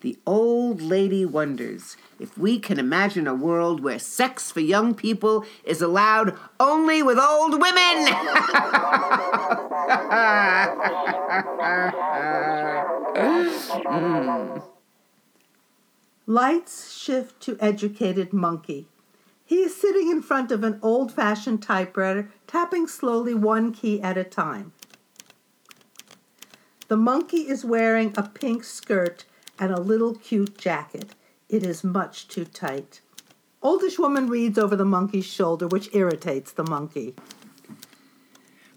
The 0.00 0.18
old 0.26 0.82
lady 0.82 1.24
wonders 1.24 1.96
if 2.20 2.36
we 2.38 2.58
can 2.58 2.78
imagine 2.78 3.26
a 3.26 3.34
world 3.34 3.82
where 3.82 3.98
sex 3.98 4.50
for 4.50 4.60
young 4.60 4.94
people 4.94 5.44
is 5.64 5.82
allowed 5.82 6.38
only 6.60 7.02
with 7.02 7.18
old 7.18 7.60
women. 7.60 8.08
Mm. 13.84 14.62
Lights 16.26 16.96
shift 16.96 17.40
to 17.42 17.56
educated 17.60 18.32
monkey. 18.32 18.86
He 19.44 19.56
is 19.56 19.76
sitting 19.76 20.10
in 20.10 20.22
front 20.22 20.50
of 20.50 20.64
an 20.64 20.78
old 20.82 21.12
fashioned 21.12 21.62
typewriter, 21.62 22.30
tapping 22.46 22.86
slowly 22.86 23.34
one 23.34 23.72
key 23.72 24.00
at 24.00 24.16
a 24.16 24.24
time. 24.24 24.72
The 26.88 26.96
monkey 26.96 27.48
is 27.48 27.64
wearing 27.64 28.14
a 28.16 28.22
pink 28.22 28.64
skirt 28.64 29.24
and 29.58 29.72
a 29.72 29.80
little 29.80 30.14
cute 30.14 30.56
jacket. 30.56 31.14
It 31.48 31.64
is 31.64 31.84
much 31.84 32.28
too 32.28 32.44
tight. 32.46 33.00
Oldish 33.62 33.98
woman 33.98 34.28
reads 34.28 34.58
over 34.58 34.76
the 34.76 34.84
monkey's 34.84 35.26
shoulder, 35.26 35.66
which 35.66 35.94
irritates 35.94 36.52
the 36.52 36.64
monkey. 36.64 37.14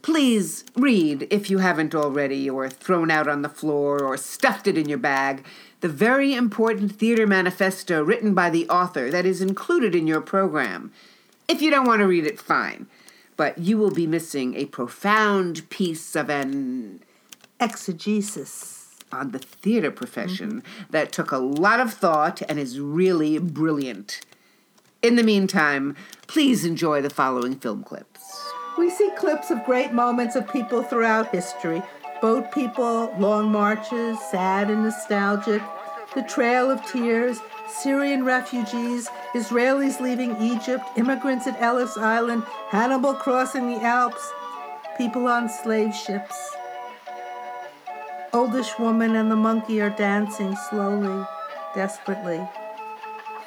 Please 0.08 0.64
read, 0.74 1.28
if 1.30 1.49
you 1.49 1.58
haven't 1.58 1.93
already, 1.93 2.49
or 2.49 2.70
thrown 2.70 3.12
out 3.12 3.28
on 3.28 3.41
the 3.41 3.49
floor, 3.49 4.01
or 4.01 4.16
stuffed 4.16 4.66
it 4.66 4.78
in 4.78 4.88
your 4.88 4.97
bag, 4.97 5.45
the 5.82 5.89
very 5.89 6.34
important 6.34 6.95
theater 6.95 7.28
manifesto 7.28 8.01
written 8.01 8.34
by 8.34 8.49
the 8.49 8.70
author 8.70 9.12
that 9.12 9.26
is 9.26 9.41
included 9.41 9.93
in 9.93 10.08
your 10.08 10.22
program. 10.22 10.93
If 11.49 11.62
you 11.62 11.70
don't 11.70 11.86
want 11.86 11.99
to 11.99 12.08
read 12.08 12.26
it, 12.26 12.39
fine. 12.39 12.88
But 13.36 13.58
you 13.58 13.78
will 13.78 13.91
be 13.91 14.08
missing 14.08 14.55
a 14.55 14.68
profound 14.68 15.70
piece 15.70 16.16
of 16.16 16.30
an 16.30 17.03
Exegesis. 17.60 18.95
on 19.12 19.32
the 19.32 19.39
theater 19.39 19.91
profession 19.91 20.62
mm-hmm. 20.62 20.91
that 20.91 21.12
took 21.12 21.34
a 21.34 21.38
lot 21.38 21.82
of 21.82 21.93
thought 21.93 22.41
and 22.47 22.58
is 22.58 22.80
really 22.80 23.39
brilliant. 23.39 24.22
In 25.01 25.18
the 25.18 25.24
meantime, 25.24 25.97
please 26.28 26.64
enjoy 26.64 27.01
the 27.01 27.10
following 27.10 27.55
film 27.60 27.84
clips. 27.84 28.16
We 28.78 28.91
see 28.91 29.09
clips 29.17 29.49
of 29.49 29.65
great 29.65 29.91
moments 29.91 30.36
of 30.36 30.51
people 30.51 30.84
throughout 30.84 31.34
history 31.34 31.82
boat 32.21 32.51
people, 32.51 33.13
long 33.19 33.51
marches, 33.51 34.19
sad 34.32 34.69
and 34.69 34.84
nostalgic, 34.84 35.61
the 36.15 36.23
Trail 36.23 36.71
of 36.71 36.84
Tears, 36.86 37.39
Syrian 37.69 38.25
refugees, 38.25 39.07
Israelis 39.34 39.99
leaving 39.99 40.36
Egypt, 40.41 40.84
immigrants 40.95 41.47
at 41.47 41.61
Ellis 41.61 41.97
Island, 41.97 42.43
Hannibal 42.69 43.13
crossing 43.13 43.67
the 43.67 43.84
Alps, 43.84 44.32
people 44.97 45.28
on 45.28 45.47
slave 45.47 45.93
ships. 45.93 46.55
Oldish 48.34 48.78
woman 48.80 49.15
and 49.15 49.30
the 49.30 49.36
monkey 49.36 49.82
are 49.82 49.91
dancing 49.91 50.55
slowly, 50.69 51.25
desperately. 51.75 52.47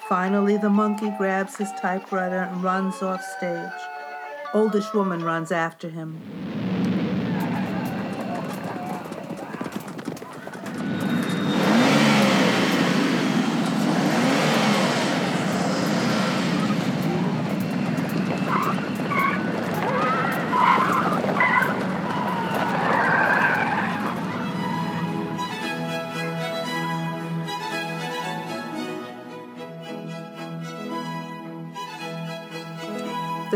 Finally, 0.08 0.56
the 0.56 0.70
monkey 0.70 1.12
grabs 1.18 1.56
his 1.56 1.70
typewriter 1.80 2.48
and 2.50 2.62
runs 2.62 3.02
off 3.02 3.22
stage. 3.36 3.89
Oldish 4.52 4.92
woman 4.92 5.22
runs 5.22 5.52
after 5.52 5.88
him. 5.88 6.59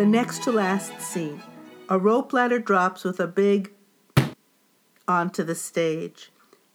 The 0.04 0.10
next 0.10 0.42
to 0.42 0.52
last 0.52 1.00
scene. 1.00 1.42
A 1.88 1.98
rope 1.98 2.34
ladder 2.34 2.58
drops 2.58 3.04
with 3.04 3.18
a 3.18 3.26
big 3.26 3.72
onto 5.08 5.42
the 5.42 5.54
stage. 5.54 6.30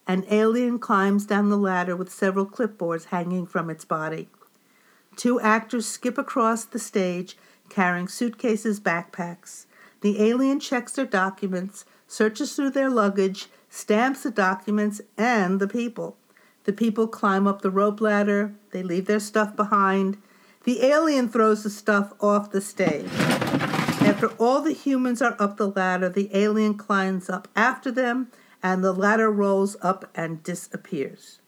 An 0.07 0.25
alien 0.31 0.79
climbs 0.79 1.27
down 1.27 1.49
the 1.49 1.55
ladder 1.55 1.95
with 1.95 2.11
several 2.11 2.47
clipboards 2.47 3.05
hanging 3.05 3.45
from 3.45 3.69
its 3.69 3.85
body. 3.85 4.29
Two 5.15 5.39
actors 5.41 5.85
skip 5.87 6.17
across 6.17 6.65
the 6.65 6.79
stage 6.79 7.37
carrying 7.69 8.07
suitcases, 8.07 8.79
backpacks. 8.79 9.67
The 10.01 10.19
alien 10.23 10.59
checks 10.59 10.93
their 10.93 11.05
documents, 11.05 11.85
searches 12.07 12.55
through 12.55 12.71
their 12.71 12.89
luggage, 12.89 13.45
stamps 13.69 14.23
the 14.23 14.31
documents 14.31 15.01
and 15.19 15.59
the 15.59 15.67
people. 15.67 16.17
The 16.63 16.73
people 16.73 17.07
climb 17.07 17.45
up 17.45 17.61
the 17.61 17.69
rope 17.69 18.01
ladder, 18.01 18.55
they 18.71 18.81
leave 18.81 19.05
their 19.05 19.19
stuff 19.19 19.55
behind. 19.55 20.17
The 20.69 20.85
alien 20.85 21.29
throws 21.29 21.63
the 21.63 21.69
stuff 21.71 22.13
off 22.21 22.51
the 22.51 22.61
stage. 22.61 23.09
After 24.05 24.27
all 24.37 24.61
the 24.61 24.71
humans 24.71 25.19
are 25.19 25.35
up 25.39 25.57
the 25.57 25.67
ladder, 25.67 26.09
the 26.09 26.29
alien 26.31 26.75
climbs 26.75 27.27
up 27.27 27.47
after 27.55 27.91
them, 27.91 28.27
and 28.61 28.83
the 28.83 28.93
ladder 28.93 29.31
rolls 29.31 29.77
up 29.81 30.11
and 30.13 30.43
disappears. 30.43 31.39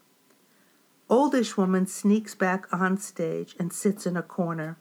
Oldish 1.08 1.56
woman 1.56 1.86
sneaks 1.86 2.34
back 2.34 2.66
on 2.74 2.98
stage 2.98 3.56
and 3.60 3.72
sits 3.72 4.08
in 4.08 4.18
a 4.18 4.24
corner. 4.24 4.80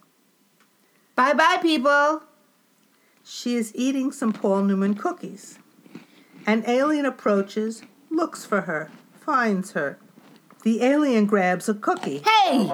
Bye 1.15 1.33
bye, 1.33 1.59
people. 1.61 2.23
She 3.23 3.55
is 3.55 3.71
eating 3.75 4.11
some 4.11 4.33
Paul 4.33 4.63
Newman 4.63 4.95
cookies. 4.95 5.59
An 6.47 6.63
alien 6.65 7.05
approaches, 7.05 7.83
looks 8.09 8.43
for 8.43 8.61
her, 8.61 8.89
finds 9.23 9.73
her. 9.73 9.99
The 10.63 10.81
alien 10.81 11.27
grabs 11.27 11.69
a 11.69 11.75
cookie. 11.75 12.23
Hey! 12.25 12.71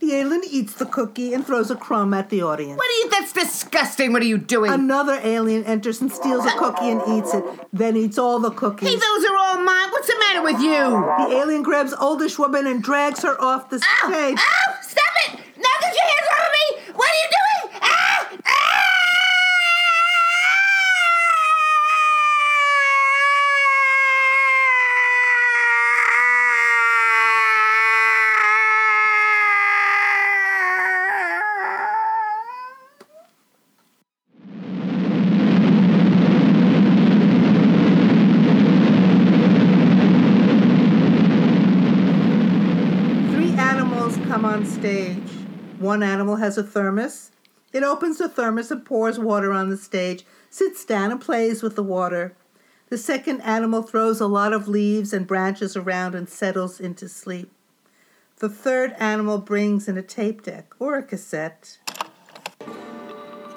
The 0.00 0.14
alien 0.14 0.40
eats 0.50 0.72
the 0.74 0.86
cookie 0.86 1.34
and 1.34 1.46
throws 1.46 1.70
a 1.70 1.76
crumb 1.76 2.14
at 2.14 2.30
the 2.30 2.40
audience. 2.42 2.78
What 2.78 2.88
are 2.88 3.04
you? 3.04 3.10
That's 3.10 3.32
disgusting. 3.34 4.12
What 4.14 4.22
are 4.22 4.26
you 4.26 4.38
doing? 4.38 4.72
Another 4.72 5.20
alien 5.22 5.62
enters 5.64 6.00
and 6.00 6.10
steals 6.10 6.46
a 6.46 6.50
cookie 6.52 6.88
and 6.88 7.02
eats 7.18 7.34
it, 7.34 7.44
then 7.72 7.96
eats 7.96 8.16
all 8.16 8.38
the 8.38 8.50
cookies. 8.50 8.88
hey, 8.88 8.94
those 8.94 9.24
are 9.26 9.36
all 9.36 9.58
mine. 9.62 9.90
What's 9.90 10.06
the 10.06 10.16
matter 10.18 10.42
with 10.42 10.60
you? 10.60 10.70
the 11.28 11.36
alien 11.36 11.62
grabs 11.62 11.92
oldish 11.92 12.38
woman 12.38 12.66
and 12.66 12.82
drags 12.82 13.22
her 13.22 13.38
off 13.40 13.68
the 13.68 13.78
stage. 13.78 14.38
Ow! 14.38 14.74
Stop 14.80 15.04
it! 15.28 15.40
Now 15.58 15.74
get 15.82 15.94
your 15.94 16.04
hands 16.04 16.28
off 16.32 16.46
of 16.46 16.52
me! 16.86 16.92
What 16.94 17.08
are 17.10 17.20
you 17.22 17.28
doing? 17.68 17.80
Ah! 17.82 18.36
Ah! 18.46 18.86
Three 43.32 43.52
animals 43.56 44.16
come 44.28 44.44
on 44.44 44.66
stage. 44.66 45.16
One 45.78 46.02
animal 46.02 46.29
has 46.40 46.58
a 46.58 46.64
thermos. 46.64 47.30
It 47.72 47.84
opens 47.84 48.18
the 48.18 48.28
thermos 48.28 48.70
and 48.72 48.84
pours 48.84 49.18
water 49.18 49.52
on 49.52 49.70
the 49.70 49.76
stage, 49.76 50.24
sits 50.50 50.84
down 50.84 51.12
and 51.12 51.20
plays 51.20 51.62
with 51.62 51.76
the 51.76 51.84
water. 51.84 52.34
The 52.88 52.98
second 52.98 53.40
animal 53.42 53.82
throws 53.82 54.20
a 54.20 54.26
lot 54.26 54.52
of 54.52 54.66
leaves 54.66 55.12
and 55.12 55.26
branches 55.26 55.76
around 55.76 56.16
and 56.16 56.28
settles 56.28 56.80
into 56.80 57.08
sleep. 57.08 57.52
The 58.38 58.48
third 58.48 58.94
animal 58.98 59.38
brings 59.38 59.86
in 59.86 59.96
a 59.96 60.02
tape 60.02 60.42
deck 60.42 60.74
or 60.80 60.96
a 60.96 61.02
cassette. 61.02 61.78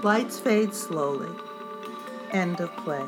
Lights 0.03 0.39
fade 0.39 0.75
slowly. 0.75 1.31
End 2.31 2.59
of 2.59 2.69
play. 2.77 3.05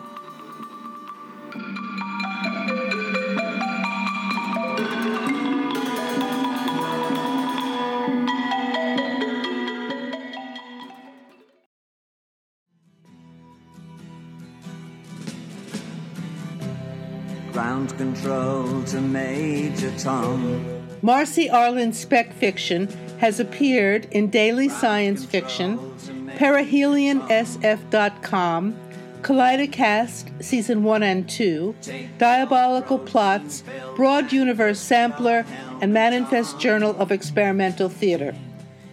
Control 17.98 18.84
to 18.84 19.02
Major 19.02 19.92
Tom. 19.98 20.64
Marcy 21.02 21.50
Arlen's 21.50 22.00
spec 22.00 22.34
fiction 22.34 22.88
has 23.20 23.40
appeared 23.40 24.08
in 24.12 24.30
Daily 24.30 24.68
Science 24.68 25.24
Fiction, 25.24 25.78
PerihelionSF.com, 26.38 28.76
Kaleidocast 29.22 30.44
Season 30.44 30.84
1 30.84 31.04
and 31.04 31.30
2, 31.30 31.76
Diabolical 32.18 33.00
Plots, 33.00 33.64
Broad 33.96 34.32
Universe 34.32 34.80
Sampler, 34.80 35.46
and 35.82 35.94
Manifest 35.94 36.60
Journal 36.60 36.96
of 37.00 37.12
Experimental 37.12 37.90
Theater. 37.90 38.36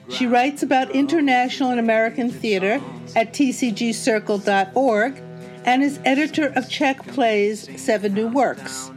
She 0.09 0.27
writes 0.27 0.63
about 0.63 0.91
international 0.93 1.71
and 1.71 1.81
American 1.81 2.31
theater 2.31 2.81
at 3.17 3.33
tcgcircle.org 3.33 5.21
and 5.65 5.83
is 5.83 5.99
editor 6.05 6.53
of 6.55 6.69
Czech 6.69 7.05
Plays 7.09 7.69
Seven 7.81 8.15
New 8.15 8.29
Works. 8.29 8.92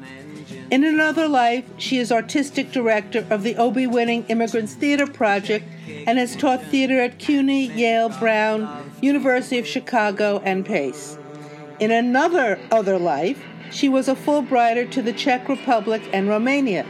In 0.71 0.83
another 0.83 1.27
life, 1.27 1.63
she 1.77 1.99
is 1.99 2.11
artistic 2.11 2.71
director 2.71 3.23
of 3.29 3.43
the 3.43 3.55
Obie 3.55 3.85
winning 3.85 4.25
Immigrants 4.29 4.73
Theater 4.73 5.05
Project 5.05 5.63
and 6.07 6.17
has 6.17 6.35
taught 6.35 6.63
theater 6.63 6.99
at 6.99 7.19
CUNY, 7.19 7.67
Yale, 7.67 8.09
Brown, 8.09 8.91
University 8.99 9.59
of 9.59 9.67
Chicago, 9.67 10.41
and 10.43 10.65
Pace. 10.65 11.19
In 11.79 11.91
another 11.91 12.57
other 12.71 12.97
life, 12.97 13.43
she 13.69 13.89
was 13.89 14.07
a 14.07 14.15
Fulbrighter 14.15 14.89
to 14.89 15.03
the 15.03 15.13
Czech 15.13 15.47
Republic 15.49 16.01
and 16.11 16.27
Romania. 16.27 16.83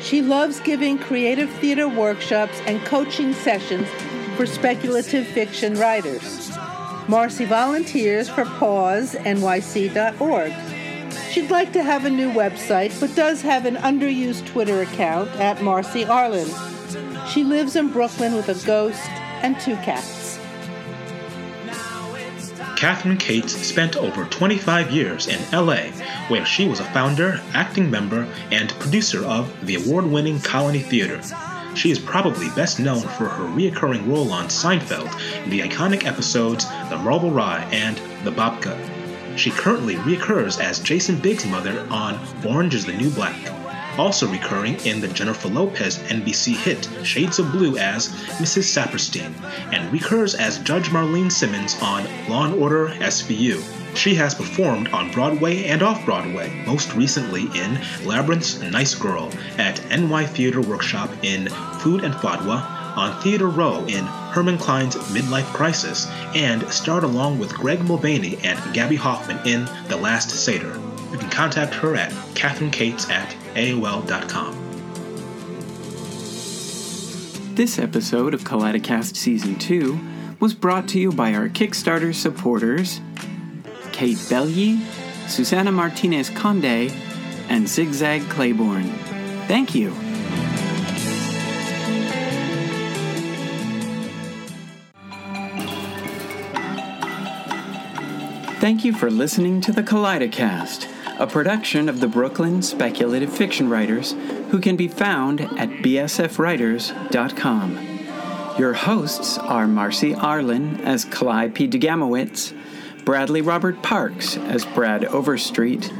She 0.00 0.22
loves 0.22 0.60
giving 0.60 0.96
creative 0.96 1.50
theater 1.54 1.88
workshops 1.88 2.58
and 2.66 2.80
coaching 2.86 3.34
sessions 3.34 3.88
for 4.36 4.46
speculative 4.46 5.26
fiction 5.26 5.74
writers. 5.74 6.56
Marcy 7.08 7.44
volunteers 7.44 8.30
for 8.30 8.44
PauseNYC.org. 8.44 10.77
She'd 11.30 11.50
like 11.50 11.72
to 11.72 11.82
have 11.82 12.04
a 12.04 12.10
new 12.10 12.30
website, 12.30 12.98
but 13.00 13.14
does 13.14 13.42
have 13.42 13.64
an 13.66 13.76
underused 13.76 14.46
Twitter 14.46 14.82
account 14.82 15.30
at 15.36 15.62
Marcy 15.62 16.04
Arlen. 16.04 16.48
She 17.28 17.44
lives 17.44 17.76
in 17.76 17.92
Brooklyn 17.92 18.34
with 18.34 18.48
a 18.48 18.66
ghost 18.66 19.08
and 19.42 19.58
two 19.60 19.76
cats. 19.76 20.38
Catherine 22.76 23.16
Cates 23.16 23.56
spent 23.56 23.96
over 23.96 24.24
25 24.26 24.92
years 24.92 25.26
in 25.26 25.40
LA, 25.52 25.90
where 26.28 26.46
she 26.46 26.68
was 26.68 26.78
a 26.78 26.84
founder, 26.84 27.40
acting 27.52 27.90
member, 27.90 28.26
and 28.52 28.70
producer 28.78 29.24
of 29.24 29.52
the 29.66 29.74
award 29.74 30.06
winning 30.06 30.40
Colony 30.40 30.78
Theater. 30.78 31.20
She 31.74 31.90
is 31.90 31.98
probably 31.98 32.48
best 32.50 32.78
known 32.78 33.02
for 33.02 33.28
her 33.28 33.44
reoccurring 33.44 34.08
role 34.08 34.32
on 34.32 34.46
Seinfeld 34.46 35.12
in 35.44 35.50
the 35.50 35.60
iconic 35.60 36.06
episodes 36.06 36.66
The 36.88 36.98
Marble 36.98 37.30
Rye 37.30 37.68
and 37.72 37.96
The 38.24 38.30
Babka. 38.30 38.97
She 39.38 39.52
currently 39.52 39.94
reoccurs 39.94 40.60
as 40.60 40.80
Jason 40.80 41.20
Biggs' 41.20 41.46
mother 41.46 41.86
on 41.90 42.18
Orange 42.44 42.74
is 42.74 42.84
the 42.84 42.92
New 42.92 43.08
Black, 43.08 43.36
also 43.96 44.26
recurring 44.26 44.84
in 44.84 45.00
the 45.00 45.06
Jennifer 45.06 45.46
Lopez 45.46 45.98
NBC 45.98 46.56
hit 46.56 46.88
Shades 47.06 47.38
of 47.38 47.52
Blue 47.52 47.78
as 47.78 48.08
Mrs. 48.40 48.64
Saperstein, 48.64 49.32
and 49.72 49.92
recurs 49.92 50.34
as 50.34 50.58
Judge 50.58 50.88
Marlene 50.88 51.30
Simmons 51.30 51.76
on 51.80 52.04
Law 52.28 52.46
and 52.46 52.54
Order 52.60 52.88
SVU. 52.98 53.62
She 53.96 54.16
has 54.16 54.34
performed 54.34 54.88
on 54.88 55.12
Broadway 55.12 55.66
and 55.66 55.84
off 55.84 56.04
Broadway, 56.04 56.64
most 56.66 56.92
recently 56.94 57.42
in 57.54 57.80
Labyrinth's 58.04 58.60
Nice 58.60 58.96
Girl 58.96 59.30
at 59.56 59.80
NY 59.88 60.26
Theater 60.26 60.60
Workshop 60.60 61.10
in 61.22 61.48
Food 61.78 62.02
and 62.02 62.14
Fadwa, 62.14 62.77
on 62.96 63.20
Theater 63.22 63.48
Row 63.48 63.84
in 63.86 64.04
Herman 64.04 64.58
Klein's 64.58 64.96
Midlife 64.96 65.52
Crisis, 65.52 66.06
and 66.34 66.66
starred 66.72 67.04
along 67.04 67.38
with 67.38 67.54
Greg 67.54 67.80
Mullavey 67.80 68.38
and 68.44 68.74
Gaby 68.74 68.96
Hoffmann 68.96 69.46
in 69.46 69.64
The 69.88 69.96
Last 69.96 70.30
Seder. 70.30 70.80
You 71.12 71.18
can 71.18 71.30
contact 71.30 71.74
her 71.74 71.94
at 71.96 72.12
catherinecates 72.34 73.10
at 73.10 73.30
AOL.com. 73.54 74.64
This 77.54 77.78
episode 77.78 78.34
of 78.34 78.44
Kaleidocast 78.44 79.16
Season 79.16 79.58
2 79.58 79.98
was 80.38 80.54
brought 80.54 80.86
to 80.88 81.00
you 81.00 81.10
by 81.10 81.34
our 81.34 81.48
Kickstarter 81.48 82.14
supporters 82.14 83.00
Kate 83.90 84.16
Belye, 84.16 84.80
Susana 85.28 85.72
Martinez 85.72 86.30
Conde, 86.30 86.92
and 87.48 87.68
Zigzag 87.68 88.22
Claiborne. 88.28 88.92
Thank 89.48 89.74
you. 89.74 89.92
Thank 98.60 98.84
you 98.84 98.92
for 98.92 99.08
listening 99.08 99.60
to 99.60 99.70
the 99.70 99.84
Kaleidocast, 99.84 100.88
a 101.20 101.28
production 101.28 101.88
of 101.88 102.00
the 102.00 102.08
Brooklyn 102.08 102.60
Speculative 102.60 103.32
Fiction 103.32 103.70
Writers, 103.70 104.16
who 104.50 104.58
can 104.58 104.74
be 104.74 104.88
found 104.88 105.42
at 105.42 105.68
bsfwriters.com. 105.68 107.78
Your 108.58 108.72
hosts 108.72 109.38
are 109.38 109.68
Marcy 109.68 110.12
Arlen 110.12 110.80
as 110.80 111.04
Kalai 111.04 111.54
P. 111.54 111.68
DeGamowitz, 111.68 112.52
Bradley 113.04 113.42
Robert 113.42 113.80
Parks 113.80 114.36
as 114.36 114.66
Brad 114.66 115.04
Overstreet, 115.04 115.92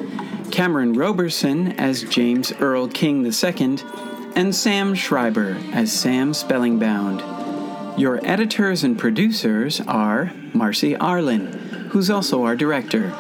Cameron 0.51 0.95
Roberson 0.95 1.79
as 1.79 2.03
James 2.03 2.53
Earl 2.59 2.89
King 2.89 3.25
II, 3.25 3.79
and 4.35 4.53
Sam 4.53 4.97
Schreiber 4.97 5.57
as 5.73 5.93
Sam 5.93 6.33
Spellingbound. 6.33 7.23
Your 7.97 8.19
editors 8.27 8.83
and 8.83 8.99
producers 8.99 9.81
are 9.83 10.33
Marcy 10.53 10.97
Arlen, 10.97 11.68
who's 11.91 12.11
also 12.11 12.45
our 12.45 12.57
director, 12.57 13.15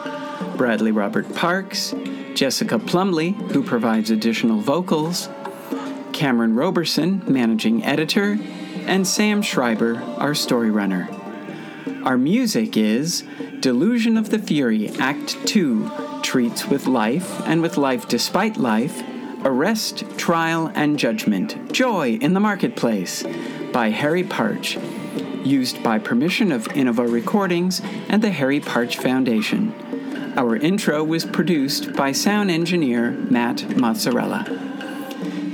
Bradley 0.56 0.92
Robert 0.92 1.34
Parks, 1.34 1.94
Jessica 2.34 2.78
Plumley, 2.78 3.30
who 3.30 3.62
provides 3.62 4.10
additional 4.10 4.60
vocals, 4.60 5.28
Cameron 6.12 6.54
Roberson, 6.54 7.22
managing 7.26 7.84
editor, 7.84 8.38
and 8.86 9.06
Sam 9.06 9.42
Schreiber, 9.42 10.02
our 10.18 10.34
story 10.34 10.70
runner. 10.70 11.08
Our 12.04 12.18
music 12.18 12.76
is 12.76 13.24
Delusion 13.60 14.16
of 14.16 14.30
the 14.30 14.38
Fury, 14.38 14.88
Act 14.98 15.36
2, 15.46 16.20
Treats 16.22 16.66
with 16.66 16.86
Life 16.86 17.40
and 17.46 17.60
with 17.60 17.76
Life 17.76 18.08
Despite 18.08 18.56
Life, 18.56 19.02
Arrest, 19.44 20.04
Trial, 20.16 20.70
and 20.74 20.98
Judgment, 20.98 21.72
Joy 21.72 22.18
in 22.20 22.34
the 22.34 22.40
Marketplace 22.40 23.24
by 23.72 23.90
Harry 23.90 24.24
Partch, 24.24 24.76
used 25.48 25.82
by 25.82 25.98
permission 25.98 26.52
of 26.52 26.68
Innova 26.68 27.10
Recordings 27.10 27.80
and 28.08 28.22
the 28.22 28.30
Harry 28.30 28.60
Partch 28.60 28.98
Foundation. 28.98 29.74
Our 30.36 30.54
intro 30.56 31.02
was 31.02 31.24
produced 31.24 31.94
by 31.94 32.12
sound 32.12 32.50
engineer 32.50 33.10
Matt 33.10 33.76
Mozzarella. 33.76 34.44